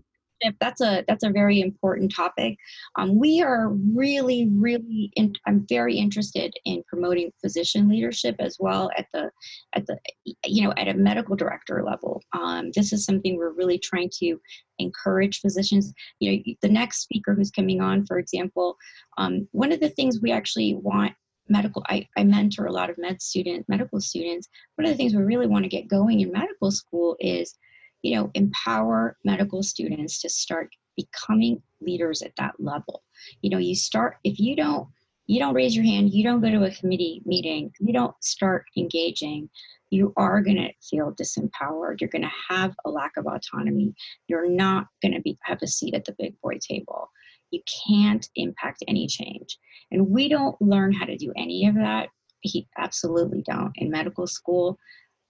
leadership 0.44 0.56
that's 0.60 0.80
a 0.80 1.04
that's 1.08 1.24
a 1.24 1.30
very 1.30 1.60
important 1.60 2.14
topic. 2.14 2.56
Um, 2.96 3.18
we 3.18 3.42
are 3.42 3.70
really 3.94 4.48
really 4.52 5.10
in, 5.16 5.32
i'm 5.46 5.66
very 5.68 5.96
interested 5.96 6.52
in 6.64 6.82
promoting 6.88 7.32
physician 7.40 7.88
leadership 7.88 8.36
as 8.38 8.56
well 8.58 8.90
at 8.96 9.06
the 9.12 9.30
at 9.74 9.86
the 9.86 9.98
you 10.44 10.64
know 10.64 10.72
at 10.76 10.88
a 10.88 10.94
medical 10.94 11.36
director 11.36 11.82
level. 11.84 12.22
Um, 12.32 12.70
this 12.74 12.92
is 12.92 13.04
something 13.04 13.36
we're 13.36 13.52
really 13.52 13.78
trying 13.78 14.10
to 14.20 14.38
encourage 14.78 15.40
physicians. 15.40 15.92
You 16.20 16.32
know 16.32 16.54
the 16.62 16.68
next 16.68 17.02
speaker 17.02 17.34
who's 17.34 17.50
coming 17.50 17.80
on 17.80 18.06
for 18.06 18.18
example 18.18 18.76
um, 19.18 19.48
one 19.52 19.72
of 19.72 19.80
the 19.80 19.90
things 19.90 20.20
we 20.20 20.32
actually 20.32 20.74
want 20.74 21.12
medical 21.48 21.82
I, 21.88 22.08
I 22.16 22.24
mentor 22.24 22.66
a 22.66 22.72
lot 22.72 22.88
of 22.88 22.96
med 22.98 23.20
student 23.20 23.68
medical 23.68 24.00
students. 24.00 24.48
One 24.76 24.86
of 24.86 24.90
the 24.92 24.96
things 24.96 25.14
we 25.14 25.22
really 25.22 25.46
want 25.46 25.64
to 25.64 25.68
get 25.68 25.88
going 25.88 26.20
in 26.20 26.32
medical 26.32 26.70
school 26.70 27.16
is 27.20 27.58
you 28.04 28.14
know 28.14 28.30
empower 28.34 29.16
medical 29.24 29.62
students 29.62 30.20
to 30.20 30.28
start 30.28 30.68
becoming 30.96 31.60
leaders 31.80 32.22
at 32.22 32.36
that 32.36 32.54
level. 32.58 33.02
You 33.42 33.50
know 33.50 33.58
you 33.58 33.74
start 33.74 34.18
if 34.24 34.38
you 34.38 34.54
don't 34.54 34.88
you 35.26 35.40
don't 35.40 35.54
raise 35.54 35.74
your 35.74 35.86
hand 35.86 36.12
you 36.12 36.22
don't 36.22 36.42
go 36.42 36.50
to 36.50 36.64
a 36.64 36.74
committee 36.74 37.22
meeting 37.24 37.72
you 37.80 37.94
don't 37.94 38.14
start 38.22 38.66
engaging 38.76 39.48
you 39.94 40.12
are 40.16 40.40
going 40.40 40.56
to 40.56 40.70
feel 40.82 41.12
disempowered. 41.12 42.00
You're 42.00 42.10
going 42.10 42.22
to 42.22 42.30
have 42.48 42.74
a 42.84 42.90
lack 42.90 43.12
of 43.16 43.26
autonomy. 43.26 43.94
You're 44.26 44.50
not 44.50 44.88
going 45.00 45.14
to 45.14 45.20
be 45.20 45.38
have 45.42 45.62
a 45.62 45.68
seat 45.68 45.94
at 45.94 46.04
the 46.04 46.16
big 46.18 46.34
boy 46.42 46.58
table. 46.60 47.08
You 47.50 47.60
can't 47.86 48.28
impact 48.34 48.82
any 48.88 49.06
change. 49.06 49.56
And 49.92 50.10
we 50.10 50.28
don't 50.28 50.60
learn 50.60 50.92
how 50.92 51.04
to 51.04 51.16
do 51.16 51.32
any 51.36 51.66
of 51.68 51.76
that. 51.76 52.08
He 52.40 52.66
absolutely 52.76 53.42
don't. 53.46 53.72
In 53.76 53.90
medical 53.90 54.26
school 54.26 54.78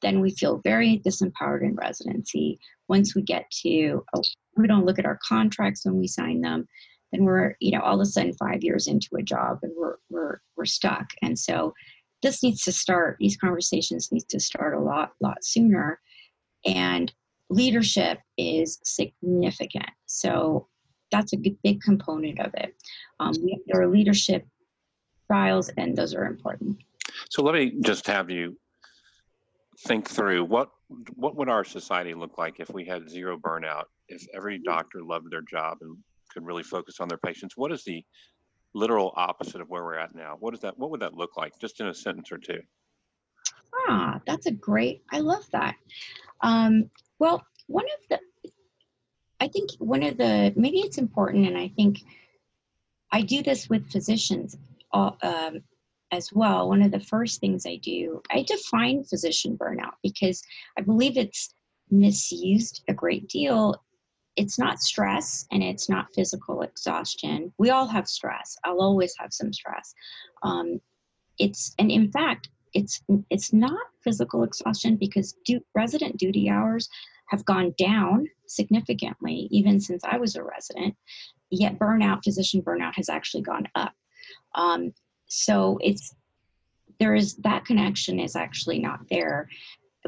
then 0.02 0.20
we 0.20 0.30
feel 0.32 0.60
very 0.64 1.00
disempowered 1.04 1.62
in 1.62 1.74
residency. 1.74 2.58
Once 2.88 3.14
we 3.14 3.22
get 3.22 3.50
to 3.62 4.04
oh, 4.14 4.22
we 4.56 4.66
don't 4.66 4.84
look 4.84 4.98
at 4.98 5.06
our 5.06 5.18
contracts 5.26 5.84
when 5.84 5.98
we 5.98 6.06
sign 6.06 6.40
them 6.40 6.66
then 7.14 7.24
we're 7.24 7.54
you 7.60 7.70
know 7.70 7.80
all 7.80 7.94
of 7.94 8.00
a 8.00 8.06
sudden 8.06 8.32
five 8.34 8.62
years 8.62 8.88
into 8.88 9.08
a 9.16 9.22
job 9.22 9.60
and 9.62 9.72
we're 9.76 9.96
we're 10.10 10.40
we're 10.56 10.64
stuck. 10.64 11.06
And 11.22 11.38
so 11.38 11.72
this 12.22 12.42
needs 12.42 12.62
to 12.62 12.72
start 12.72 13.16
these 13.20 13.36
conversations 13.36 14.10
need 14.10 14.28
to 14.30 14.40
start 14.40 14.74
a 14.74 14.80
lot 14.80 15.12
lot 15.20 15.44
sooner. 15.44 16.00
And 16.66 17.12
leadership 17.50 18.18
is 18.36 18.80
significant. 18.84 19.90
So 20.06 20.68
that's 21.12 21.32
a 21.34 21.38
big 21.62 21.80
component 21.82 22.40
of 22.40 22.52
it. 22.54 22.74
Um, 23.20 23.34
there 23.66 23.80
are 23.80 23.86
leadership 23.86 24.44
trials 25.26 25.70
and 25.76 25.96
those 25.96 26.14
are 26.14 26.24
important. 26.24 26.78
So 27.30 27.42
let 27.42 27.54
me 27.54 27.74
just 27.82 28.06
have 28.08 28.30
you 28.30 28.56
think 29.80 30.08
through 30.08 30.44
what 30.44 30.70
what 31.14 31.36
would 31.36 31.48
our 31.48 31.64
society 31.64 32.14
look 32.14 32.38
like 32.38 32.60
if 32.60 32.70
we 32.70 32.84
had 32.84 33.08
zero 33.08 33.36
burnout 33.36 33.84
if 34.08 34.26
every 34.34 34.58
doctor 34.58 35.02
loved 35.02 35.30
their 35.30 35.42
job 35.42 35.78
and 35.80 35.96
could 36.32 36.44
really 36.44 36.62
focus 36.62 37.00
on 37.00 37.08
their 37.08 37.18
patients? 37.18 37.56
What 37.56 37.72
is 37.72 37.84
the 37.84 38.04
literal 38.74 39.12
opposite 39.16 39.60
of 39.60 39.68
where 39.68 39.84
we're 39.84 39.98
at 39.98 40.14
now? 40.14 40.36
What 40.38 40.54
is 40.54 40.60
that 40.60 40.78
what 40.78 40.90
would 40.90 41.00
that 41.00 41.14
look 41.14 41.36
like? 41.36 41.58
Just 41.58 41.80
in 41.80 41.88
a 41.88 41.94
sentence 41.94 42.30
or 42.30 42.38
two. 42.38 42.60
Ah 43.88 44.20
that's 44.26 44.46
a 44.46 44.52
great 44.52 45.02
i 45.10 45.20
love 45.20 45.44
that. 45.52 45.76
Um, 46.40 46.90
well 47.18 47.44
one 47.66 47.84
of 47.84 48.08
the 48.10 48.50
i 49.40 49.48
think 49.48 49.70
one 49.78 50.02
of 50.02 50.16
the 50.16 50.52
maybe 50.56 50.78
it's 50.80 50.98
important 50.98 51.46
and 51.46 51.56
i 51.56 51.68
think 51.68 52.00
i 53.10 53.22
do 53.22 53.42
this 53.42 53.70
with 53.70 53.90
physicians 53.90 54.56
uh, 54.92 55.10
um, 55.22 55.62
as 56.14 56.32
well, 56.32 56.68
one 56.68 56.82
of 56.82 56.92
the 56.92 57.00
first 57.00 57.40
things 57.40 57.66
I 57.66 57.76
do, 57.76 58.22
I 58.30 58.42
define 58.42 59.04
physician 59.04 59.58
burnout 59.58 59.94
because 60.02 60.42
I 60.78 60.82
believe 60.82 61.16
it's 61.16 61.54
misused 61.90 62.82
a 62.88 62.94
great 62.94 63.28
deal. 63.28 63.74
It's 64.36 64.58
not 64.58 64.80
stress 64.80 65.46
and 65.52 65.62
it's 65.62 65.88
not 65.88 66.14
physical 66.14 66.62
exhaustion. 66.62 67.52
We 67.58 67.70
all 67.70 67.86
have 67.86 68.08
stress. 68.08 68.56
I'll 68.64 68.80
always 68.80 69.14
have 69.18 69.32
some 69.32 69.52
stress. 69.52 69.94
Um, 70.42 70.80
it's 71.38 71.74
and 71.78 71.90
in 71.90 72.10
fact, 72.10 72.48
it's 72.72 73.02
it's 73.30 73.52
not 73.52 73.80
physical 74.02 74.42
exhaustion 74.42 74.96
because 74.96 75.36
resident 75.74 76.16
duty 76.16 76.48
hours 76.48 76.88
have 77.28 77.44
gone 77.44 77.74
down 77.78 78.26
significantly 78.46 79.48
even 79.50 79.80
since 79.80 80.02
I 80.04 80.16
was 80.16 80.36
a 80.36 80.44
resident. 80.44 80.94
Yet 81.50 81.78
burnout, 81.78 82.24
physician 82.24 82.62
burnout, 82.62 82.94
has 82.96 83.08
actually 83.08 83.42
gone 83.42 83.68
up. 83.74 83.92
Um, 84.54 84.92
so 85.34 85.78
it's 85.82 86.14
there 87.00 87.14
is 87.14 87.34
that 87.36 87.64
connection 87.64 88.20
is 88.20 88.36
actually 88.36 88.78
not 88.78 89.00
there. 89.10 89.48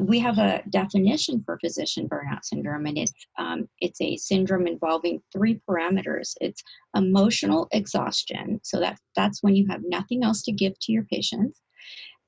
We 0.00 0.18
have 0.20 0.38
a 0.38 0.62
definition 0.70 1.42
for 1.44 1.58
physician 1.58 2.08
burnout 2.08 2.44
syndrome 2.44 2.86
and 2.86 2.98
it's 2.98 3.12
um, 3.38 3.68
it's 3.80 4.00
a 4.00 4.16
syndrome 4.16 4.66
involving 4.66 5.20
three 5.32 5.60
parameters. 5.68 6.34
It's 6.40 6.62
emotional 6.94 7.66
exhaustion 7.72 8.60
so 8.62 8.78
that 8.80 8.98
that's 9.16 9.42
when 9.42 9.56
you 9.56 9.66
have 9.68 9.80
nothing 9.84 10.22
else 10.22 10.42
to 10.42 10.52
give 10.52 10.78
to 10.80 10.92
your 10.92 11.04
patients 11.04 11.60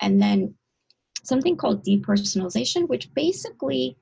and 0.00 0.20
then 0.20 0.54
something 1.22 1.56
called 1.56 1.84
depersonalization 1.84 2.88
which 2.88 3.12
basically 3.12 3.96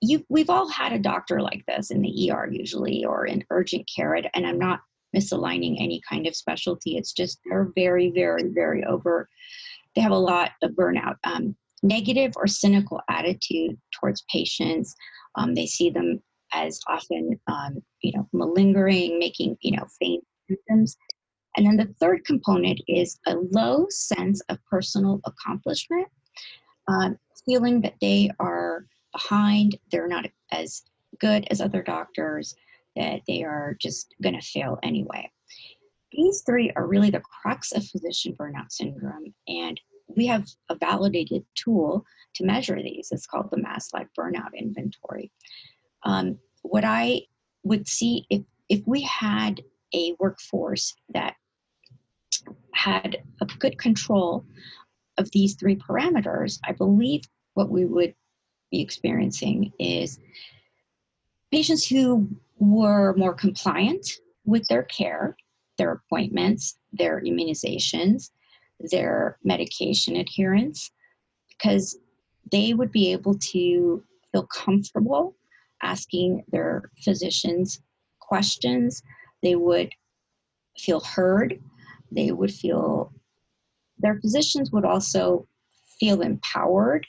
you 0.00 0.24
we've 0.28 0.48
all 0.48 0.68
had 0.68 0.92
a 0.92 0.98
doctor 0.98 1.40
like 1.40 1.64
this 1.66 1.90
in 1.90 2.00
the 2.00 2.30
ER 2.30 2.48
usually 2.50 3.04
or 3.04 3.26
in 3.26 3.44
urgent 3.50 3.88
care 3.94 4.14
and 4.14 4.46
I'm 4.46 4.58
not 4.58 4.80
misaligning 5.16 5.76
any 5.78 6.00
kind 6.08 6.26
of 6.26 6.36
specialty. 6.36 6.96
It's 6.96 7.12
just 7.12 7.38
they're 7.44 7.70
very, 7.74 8.10
very, 8.10 8.48
very 8.48 8.84
over. 8.84 9.28
They 9.94 10.00
have 10.00 10.12
a 10.12 10.16
lot 10.16 10.52
of 10.62 10.72
burnout, 10.72 11.16
um, 11.24 11.54
negative 11.82 12.32
or 12.36 12.46
cynical 12.46 13.00
attitude 13.10 13.76
towards 13.98 14.24
patients. 14.30 14.94
Um, 15.36 15.54
they 15.54 15.66
see 15.66 15.90
them 15.90 16.22
as 16.52 16.80
often, 16.86 17.38
um, 17.46 17.82
you 18.02 18.12
know, 18.14 18.28
malingering, 18.32 19.18
making, 19.18 19.56
you 19.60 19.76
know, 19.76 19.86
faint 20.00 20.24
symptoms. 20.48 20.96
And 21.56 21.66
then 21.66 21.76
the 21.76 21.94
third 22.00 22.24
component 22.24 22.80
is 22.88 23.18
a 23.26 23.36
low 23.52 23.86
sense 23.90 24.40
of 24.48 24.58
personal 24.70 25.20
accomplishment, 25.26 26.06
uh, 26.88 27.10
feeling 27.44 27.80
that 27.82 27.94
they 28.00 28.30
are 28.40 28.86
behind, 29.12 29.76
they're 29.90 30.08
not 30.08 30.26
as 30.50 30.82
good 31.20 31.46
as 31.50 31.60
other 31.60 31.82
doctors, 31.82 32.54
that 32.96 33.20
they 33.26 33.42
are 33.42 33.76
just 33.80 34.14
going 34.22 34.38
to 34.38 34.46
fail 34.46 34.78
anyway. 34.82 35.30
These 36.12 36.42
three 36.42 36.70
are 36.76 36.86
really 36.86 37.10
the 37.10 37.20
crux 37.20 37.72
of 37.72 37.86
physician 37.86 38.34
burnout 38.38 38.70
syndrome, 38.70 39.34
and 39.48 39.80
we 40.14 40.26
have 40.26 40.46
a 40.68 40.74
validated 40.74 41.44
tool 41.54 42.04
to 42.34 42.44
measure 42.44 42.82
these. 42.82 43.08
It's 43.12 43.26
called 43.26 43.50
the 43.50 43.56
Maslach 43.56 44.08
Burnout 44.18 44.54
Inventory. 44.56 45.30
Um, 46.02 46.38
what 46.62 46.84
I 46.84 47.22
would 47.64 47.88
see 47.88 48.26
if 48.30 48.42
if 48.68 48.82
we 48.86 49.02
had 49.02 49.62
a 49.94 50.14
workforce 50.18 50.94
that 51.12 51.34
had 52.74 53.18
a 53.40 53.46
good 53.58 53.78
control 53.78 54.44
of 55.18 55.30
these 55.32 55.54
three 55.54 55.76
parameters, 55.76 56.58
I 56.66 56.72
believe 56.72 57.22
what 57.54 57.68
we 57.68 57.84
would 57.84 58.14
be 58.70 58.80
experiencing 58.80 59.72
is 59.78 60.18
patients 61.52 61.86
who 61.86 62.28
were 62.58 63.14
more 63.16 63.34
compliant 63.34 64.08
with 64.44 64.66
their 64.68 64.84
care, 64.84 65.36
their 65.78 65.92
appointments, 65.92 66.78
their 66.92 67.20
immunizations, 67.20 68.30
their 68.80 69.38
medication 69.44 70.16
adherence, 70.16 70.90
because 71.50 71.98
they 72.50 72.74
would 72.74 72.90
be 72.90 73.12
able 73.12 73.38
to 73.38 74.02
feel 74.32 74.46
comfortable 74.46 75.36
asking 75.82 76.42
their 76.50 76.90
physicians 77.04 77.80
questions. 78.20 79.02
They 79.42 79.56
would 79.56 79.90
feel 80.78 81.00
heard. 81.00 81.60
They 82.10 82.32
would 82.32 82.52
feel, 82.52 83.12
their 83.98 84.18
physicians 84.20 84.70
would 84.72 84.84
also 84.84 85.46
feel 86.00 86.22
empowered 86.22 87.06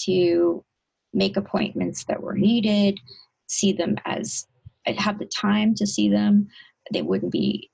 to 0.00 0.64
make 1.12 1.36
appointments 1.36 2.04
that 2.04 2.20
were 2.20 2.34
needed, 2.34 2.98
see 3.46 3.72
them 3.72 3.96
as 4.04 4.46
I 4.86 4.92
have 4.92 5.18
the 5.18 5.26
time 5.26 5.74
to 5.76 5.86
see 5.86 6.08
them. 6.08 6.48
They 6.92 7.02
wouldn't 7.02 7.32
be 7.32 7.70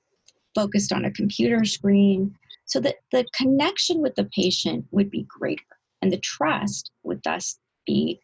focused 0.55 0.91
on 0.91 1.05
a 1.05 1.11
computer 1.11 1.63
screen. 1.65 2.35
So 2.65 2.79
that 2.81 2.95
the 3.11 3.25
connection 3.35 4.01
with 4.01 4.15
the 4.15 4.29
patient 4.33 4.85
would 4.91 5.11
be 5.11 5.25
greater 5.27 5.63
and 6.01 6.11
the 6.11 6.19
trust 6.19 6.91
would 7.03 7.21
thus 7.23 7.59
be 7.85 8.19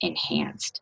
enhanced. 0.00 0.80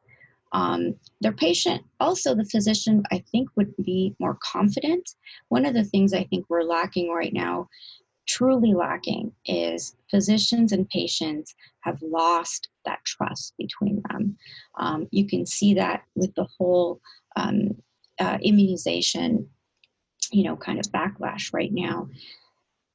Um, 0.52 0.94
their 1.20 1.32
patient, 1.32 1.82
also 1.98 2.34
the 2.34 2.44
physician, 2.44 3.02
I 3.10 3.22
think 3.32 3.48
would 3.56 3.74
be 3.84 4.14
more 4.18 4.38
confident. 4.42 5.10
One 5.48 5.66
of 5.66 5.74
the 5.74 5.84
things 5.84 6.12
I 6.12 6.24
think 6.24 6.46
we're 6.48 6.62
lacking 6.62 7.10
right 7.10 7.32
now, 7.32 7.68
truly 8.26 8.74
lacking, 8.74 9.32
is 9.46 9.96
physicians 10.10 10.72
and 10.72 10.88
patients 10.88 11.54
have 11.80 12.00
lost 12.02 12.68
that 12.86 13.04
trust 13.04 13.54
between 13.58 14.02
them. 14.08 14.36
Um, 14.78 15.08
you 15.10 15.26
can 15.26 15.44
see 15.44 15.74
that 15.74 16.04
with 16.14 16.34
the 16.34 16.46
whole 16.58 17.00
um, 17.36 17.76
uh, 18.18 18.38
immunization, 18.40 19.48
you 20.32 20.44
know, 20.44 20.56
kind 20.56 20.78
of 20.78 20.86
backlash 20.86 21.52
right 21.52 21.72
now. 21.72 22.08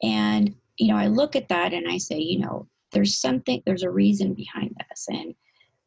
And, 0.01 0.55
you 0.77 0.87
know, 0.87 0.97
I 0.97 1.07
look 1.07 1.35
at 1.35 1.49
that 1.49 1.73
and 1.73 1.87
I 1.87 1.97
say, 1.97 2.17
you 2.17 2.39
know, 2.39 2.67
there's 2.91 3.17
something, 3.17 3.61
there's 3.65 3.83
a 3.83 3.91
reason 3.91 4.33
behind 4.33 4.75
this. 4.89 5.05
And 5.09 5.35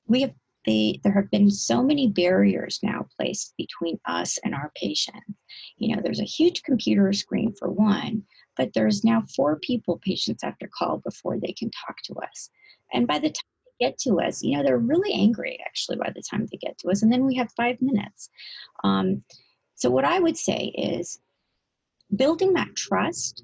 we 0.06 0.22
have 0.22 0.32
they, 0.64 1.00
there 1.04 1.12
have 1.12 1.30
been 1.30 1.50
so 1.50 1.82
many 1.82 2.08
barriers 2.08 2.80
now 2.82 3.06
placed 3.16 3.54
between 3.56 4.00
us 4.06 4.38
and 4.44 4.54
our 4.54 4.72
patients. 4.74 5.20
You 5.76 5.94
know, 5.94 6.02
there's 6.02 6.20
a 6.20 6.24
huge 6.24 6.62
computer 6.62 7.12
screen 7.12 7.54
for 7.58 7.70
one, 7.70 8.22
but 8.56 8.72
there's 8.74 9.04
now 9.04 9.24
four 9.36 9.58
people 9.60 10.00
patients 10.02 10.42
have 10.42 10.58
to 10.58 10.68
call 10.68 10.98
before 10.98 11.38
they 11.38 11.52
can 11.52 11.70
talk 11.86 11.96
to 12.04 12.14
us. 12.14 12.50
And 12.92 13.06
by 13.06 13.18
the 13.18 13.28
time 13.28 13.53
get 13.80 13.98
to 13.98 14.20
us, 14.20 14.42
you 14.42 14.56
know, 14.56 14.62
they're 14.62 14.78
really 14.78 15.12
angry 15.12 15.58
actually 15.66 15.96
by 15.96 16.10
the 16.14 16.22
time 16.22 16.46
they 16.50 16.58
get 16.58 16.78
to 16.78 16.90
us. 16.90 17.02
And 17.02 17.12
then 17.12 17.24
we 17.24 17.34
have 17.36 17.50
five 17.56 17.80
minutes. 17.80 18.30
Um, 18.82 19.22
so, 19.74 19.90
what 19.90 20.04
I 20.04 20.20
would 20.20 20.36
say 20.36 20.72
is 20.76 21.18
building 22.14 22.52
that 22.54 22.74
trust 22.76 23.42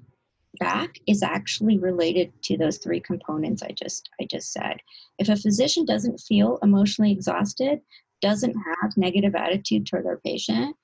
back 0.59 0.99
is 1.07 1.23
actually 1.23 1.77
related 1.77 2.31
to 2.43 2.57
those 2.57 2.77
three 2.77 2.99
components 2.99 3.63
I 3.63 3.71
just 3.71 4.09
I 4.19 4.25
just 4.29 4.51
said. 4.51 4.77
If 5.17 5.29
a 5.29 5.35
physician 5.35 5.85
doesn't 5.85 6.19
feel 6.19 6.59
emotionally 6.61 7.11
exhausted, 7.11 7.79
doesn't 8.21 8.55
have 8.55 8.97
negative 8.97 9.35
attitude 9.35 9.87
toward 9.87 10.05
their 10.05 10.21
patient, 10.23 10.75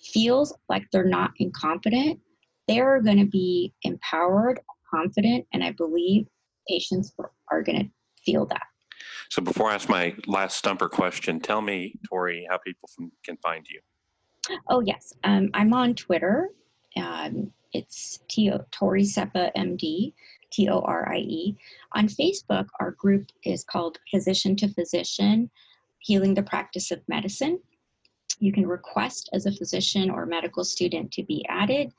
feels 0.00 0.54
like 0.68 0.84
they're 0.90 1.04
not 1.04 1.32
incompetent, 1.38 2.18
they're 2.68 3.00
going 3.00 3.18
to 3.18 3.26
be 3.26 3.72
empowered, 3.82 4.60
confident, 4.92 5.46
and 5.52 5.62
I 5.62 5.72
believe 5.72 6.26
patients 6.68 7.12
are 7.50 7.62
going 7.62 7.78
to 7.78 7.90
feel 8.24 8.46
that. 8.46 8.62
So 9.28 9.42
before 9.42 9.70
I 9.70 9.74
ask 9.74 9.88
my 9.88 10.14
last 10.26 10.56
stumper 10.56 10.88
question, 10.88 11.40
tell 11.40 11.60
me, 11.60 11.94
Torie, 12.08 12.46
how 12.50 12.58
people 12.58 12.88
can 13.24 13.36
find 13.38 13.66
you. 13.68 13.80
Oh 14.68 14.80
yes, 14.80 15.12
um, 15.24 15.50
I'm 15.54 15.72
on 15.72 15.94
Twitter. 15.94 16.50
Um, 16.96 17.52
it's 17.72 18.20
Torie 18.28 19.04
Sepah 19.04 19.50
MD, 19.56 20.12
T 20.50 20.68
O 20.68 20.80
R 20.80 21.12
I 21.12 21.18
E. 21.18 21.56
On 21.92 22.06
Facebook, 22.06 22.66
our 22.80 22.92
group 22.92 23.26
is 23.44 23.64
called 23.64 23.98
Physician 24.10 24.56
to 24.56 24.68
Physician 24.68 25.50
Healing 26.00 26.34
the 26.34 26.42
Practice 26.42 26.90
of 26.90 27.00
Medicine. 27.08 27.58
You 28.40 28.52
can 28.52 28.66
request 28.66 29.30
as 29.32 29.46
a 29.46 29.52
physician 29.52 30.10
or 30.10 30.26
medical 30.26 30.64
student 30.64 31.12
to 31.12 31.22
be 31.22 31.46
added, 31.48 31.92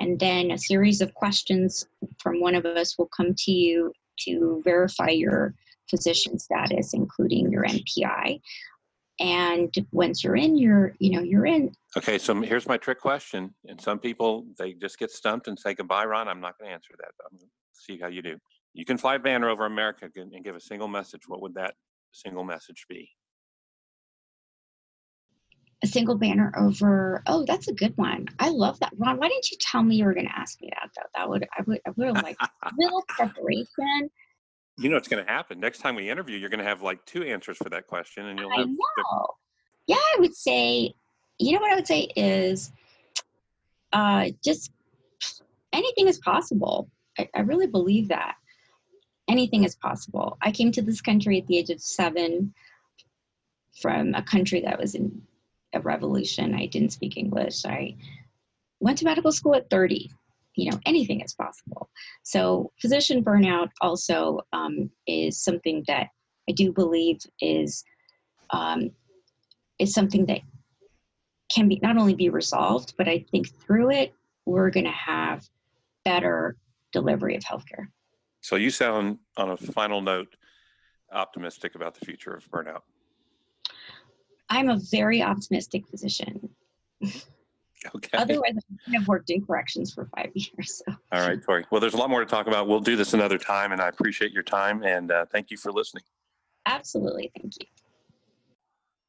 and 0.00 0.18
then 0.20 0.50
a 0.50 0.58
series 0.58 1.00
of 1.00 1.14
questions 1.14 1.86
from 2.18 2.40
one 2.40 2.54
of 2.54 2.66
us 2.66 2.98
will 2.98 3.08
come 3.08 3.34
to 3.34 3.52
you 3.52 3.92
to 4.20 4.60
verify 4.64 5.08
your 5.08 5.54
physician 5.90 6.38
status, 6.38 6.94
including 6.94 7.50
your 7.50 7.64
NPI. 7.64 8.40
and 9.20 9.74
once 9.90 10.22
you're 10.22 10.36
in 10.36 10.56
you're 10.56 10.94
you 11.00 11.10
know 11.10 11.22
you're 11.22 11.46
in. 11.46 11.72
Okay 11.96 12.18
so 12.18 12.40
here's 12.40 12.68
my 12.68 12.76
trick 12.76 13.00
question 13.00 13.52
and 13.66 13.80
some 13.80 13.98
people 13.98 14.46
they 14.58 14.74
just 14.74 14.98
get 14.98 15.10
stumped 15.10 15.48
and 15.48 15.58
say 15.58 15.74
goodbye 15.74 16.04
ron 16.04 16.28
i'm 16.28 16.40
not 16.40 16.56
going 16.56 16.68
to 16.68 16.74
answer 16.74 16.94
that 16.98 17.10
i'm 17.24 17.36
going 17.36 17.48
to 17.48 17.54
see 17.72 17.98
how 18.00 18.08
you 18.08 18.22
do. 18.22 18.36
You 18.74 18.84
can 18.84 18.98
fly 18.98 19.18
banner 19.18 19.48
over 19.48 19.66
america 19.66 20.08
and 20.14 20.44
give 20.44 20.54
a 20.56 20.60
single 20.60 20.88
message. 20.88 21.22
What 21.26 21.42
would 21.42 21.54
that 21.54 21.74
single 22.12 22.44
message 22.44 22.86
be? 22.88 23.10
A 25.82 25.86
single 25.86 26.16
banner 26.16 26.52
over 26.56 27.22
oh 27.26 27.44
that's 27.44 27.68
a 27.68 27.72
good 27.72 27.94
one. 27.96 28.26
I 28.38 28.50
love 28.50 28.78
that. 28.80 28.92
Ron 28.98 29.18
why 29.18 29.28
didn't 29.28 29.50
you 29.50 29.56
tell 29.60 29.82
me 29.82 29.96
you 29.96 30.04
were 30.04 30.14
going 30.14 30.26
to 30.26 30.38
ask 30.38 30.60
me 30.60 30.70
that 30.74 30.90
though? 30.94 31.08
That 31.16 31.28
would 31.28 31.48
i 31.58 31.62
would 31.66 31.80
i 31.86 31.90
would 31.96 32.08
have 32.14 32.22
liked 32.22 32.42
a 32.62 32.70
little 32.78 33.02
preparation 33.08 34.10
you 34.78 34.88
know 34.88 34.96
what's 34.96 35.08
going 35.08 35.24
to 35.24 35.30
happen. 35.30 35.60
Next 35.60 35.78
time 35.80 35.94
we 35.96 36.08
interview 36.08 36.38
you're 36.38 36.50
going 36.50 36.58
to 36.58 36.64
have 36.64 36.82
like 36.82 37.04
two 37.04 37.22
answers 37.22 37.56
for 37.56 37.68
that 37.70 37.86
question 37.86 38.26
and 38.26 38.38
you'll 38.38 38.50
have 38.50 38.60
I 38.60 38.64
know. 38.64 39.26
yeah 39.86 39.96
i 39.96 40.16
would 40.20 40.34
say 40.34 40.92
you 41.38 41.52
know 41.52 41.60
what 41.60 41.72
i 41.72 41.74
would 41.74 41.86
say 41.86 42.08
is 42.16 42.72
uh, 43.92 44.26
just 44.44 44.72
anything 45.72 46.08
is 46.08 46.18
possible. 46.18 46.90
I, 47.18 47.28
I 47.34 47.40
really 47.40 47.66
believe 47.66 48.08
that. 48.08 48.34
Anything 49.28 49.64
is 49.64 49.76
possible. 49.76 50.38
I 50.40 50.50
came 50.50 50.72
to 50.72 50.82
this 50.82 51.00
country 51.00 51.38
at 51.38 51.46
the 51.46 51.58
age 51.58 51.70
of 51.70 51.80
seven 51.80 52.54
from 53.80 54.14
a 54.14 54.22
country 54.22 54.60
that 54.62 54.78
was 54.78 54.94
in 54.94 55.22
a 55.74 55.80
revolution. 55.80 56.54
I 56.54 56.66
didn't 56.66 56.92
speak 56.92 57.16
english. 57.16 57.64
I 57.66 57.96
went 58.80 58.98
to 58.98 59.04
medical 59.04 59.32
school 59.32 59.54
at 59.54 59.68
30 59.68 60.10
you 60.58 60.70
know 60.70 60.78
anything 60.86 61.20
is 61.20 61.34
possible. 61.34 61.88
So 62.24 62.72
physician 62.80 63.24
burnout 63.24 63.68
also 63.80 64.40
um, 64.52 64.90
is 65.06 65.42
something 65.42 65.84
that 65.86 66.08
i 66.48 66.52
do 66.52 66.72
believe 66.72 67.18
is 67.40 67.84
um, 68.50 68.90
is 69.78 69.92
something 69.92 70.26
that 70.26 70.40
can 71.54 71.68
be 71.68 71.78
not 71.82 71.96
only 71.96 72.14
be 72.14 72.28
resolved 72.28 72.94
but 72.98 73.08
i 73.08 73.24
think 73.30 73.48
through 73.60 73.90
it 73.90 74.12
we're 74.46 74.70
going 74.70 74.86
to 74.86 74.90
have 74.90 75.46
better 76.04 76.56
delivery 76.92 77.36
of 77.36 77.42
healthcare. 77.42 77.86
So 78.40 78.56
you 78.56 78.70
sound 78.70 79.18
on 79.36 79.50
a 79.50 79.56
final 79.56 80.00
note 80.00 80.34
optimistic 81.12 81.74
about 81.74 81.94
the 81.94 82.04
future 82.04 82.32
of 82.32 82.48
burnout. 82.50 82.80
I'm 84.48 84.70
a 84.70 84.78
very 84.90 85.22
optimistic 85.22 85.86
physician 85.86 86.48
Okay. 87.94 88.18
Otherwise, 88.18 88.56
I 88.88 88.96
have 88.96 89.06
worked 89.06 89.30
in 89.30 89.44
corrections 89.44 89.94
for 89.94 90.08
five 90.16 90.30
years. 90.34 90.82
So. 90.84 90.94
All 91.12 91.26
right, 91.26 91.42
Torie. 91.42 91.64
Well, 91.70 91.80
there's 91.80 91.94
a 91.94 91.96
lot 91.96 92.10
more 92.10 92.20
to 92.20 92.26
talk 92.26 92.46
about. 92.46 92.66
We'll 92.66 92.80
do 92.80 92.96
this 92.96 93.14
another 93.14 93.38
time, 93.38 93.72
and 93.72 93.80
I 93.80 93.88
appreciate 93.88 94.32
your 94.32 94.42
time 94.42 94.82
and 94.82 95.10
uh, 95.10 95.26
thank 95.26 95.50
you 95.50 95.56
for 95.56 95.72
listening. 95.72 96.02
Absolutely. 96.66 97.30
Thank 97.36 97.54
you. 97.60 97.66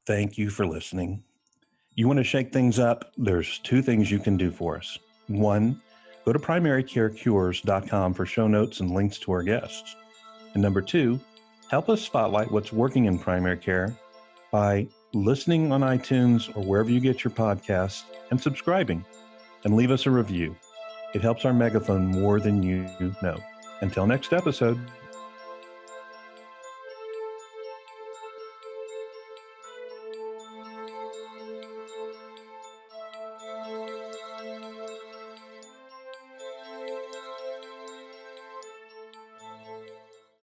Thank 0.06 0.38
you 0.38 0.50
for 0.50 0.66
listening. 0.66 1.22
You 1.94 2.06
want 2.06 2.18
to 2.18 2.24
shake 2.24 2.52
things 2.52 2.78
up? 2.78 3.12
There's 3.18 3.58
two 3.58 3.82
things 3.82 4.10
you 4.10 4.18
can 4.18 4.36
do 4.36 4.50
for 4.50 4.76
us. 4.76 4.98
One, 5.26 5.80
go 6.24 6.32
to 6.32 6.38
primarycarecures.com 6.38 8.14
for 8.14 8.26
show 8.26 8.48
notes 8.48 8.80
and 8.80 8.92
links 8.92 9.18
to 9.18 9.32
our 9.32 9.42
guests. 9.42 9.96
And 10.54 10.62
number 10.62 10.80
two, 10.80 11.20
help 11.70 11.88
us 11.88 12.00
spotlight 12.00 12.50
what's 12.50 12.72
working 12.72 13.04
in 13.04 13.18
primary 13.18 13.58
care 13.58 13.94
by 14.50 14.88
listening 15.12 15.72
on 15.72 15.80
iTunes 15.80 16.54
or 16.56 16.62
wherever 16.62 16.90
you 16.90 17.00
get 17.00 17.24
your 17.24 17.32
podcasts, 17.32 18.04
and 18.30 18.40
subscribing. 18.40 19.04
And 19.64 19.76
leave 19.76 19.90
us 19.90 20.06
a 20.06 20.10
review. 20.10 20.56
It 21.14 21.22
helps 21.22 21.44
our 21.44 21.52
megaphone 21.52 22.06
more 22.06 22.40
than 22.40 22.62
you 22.62 22.86
know. 23.22 23.38
Until 23.80 24.06
next 24.06 24.32
episode. 24.32 24.78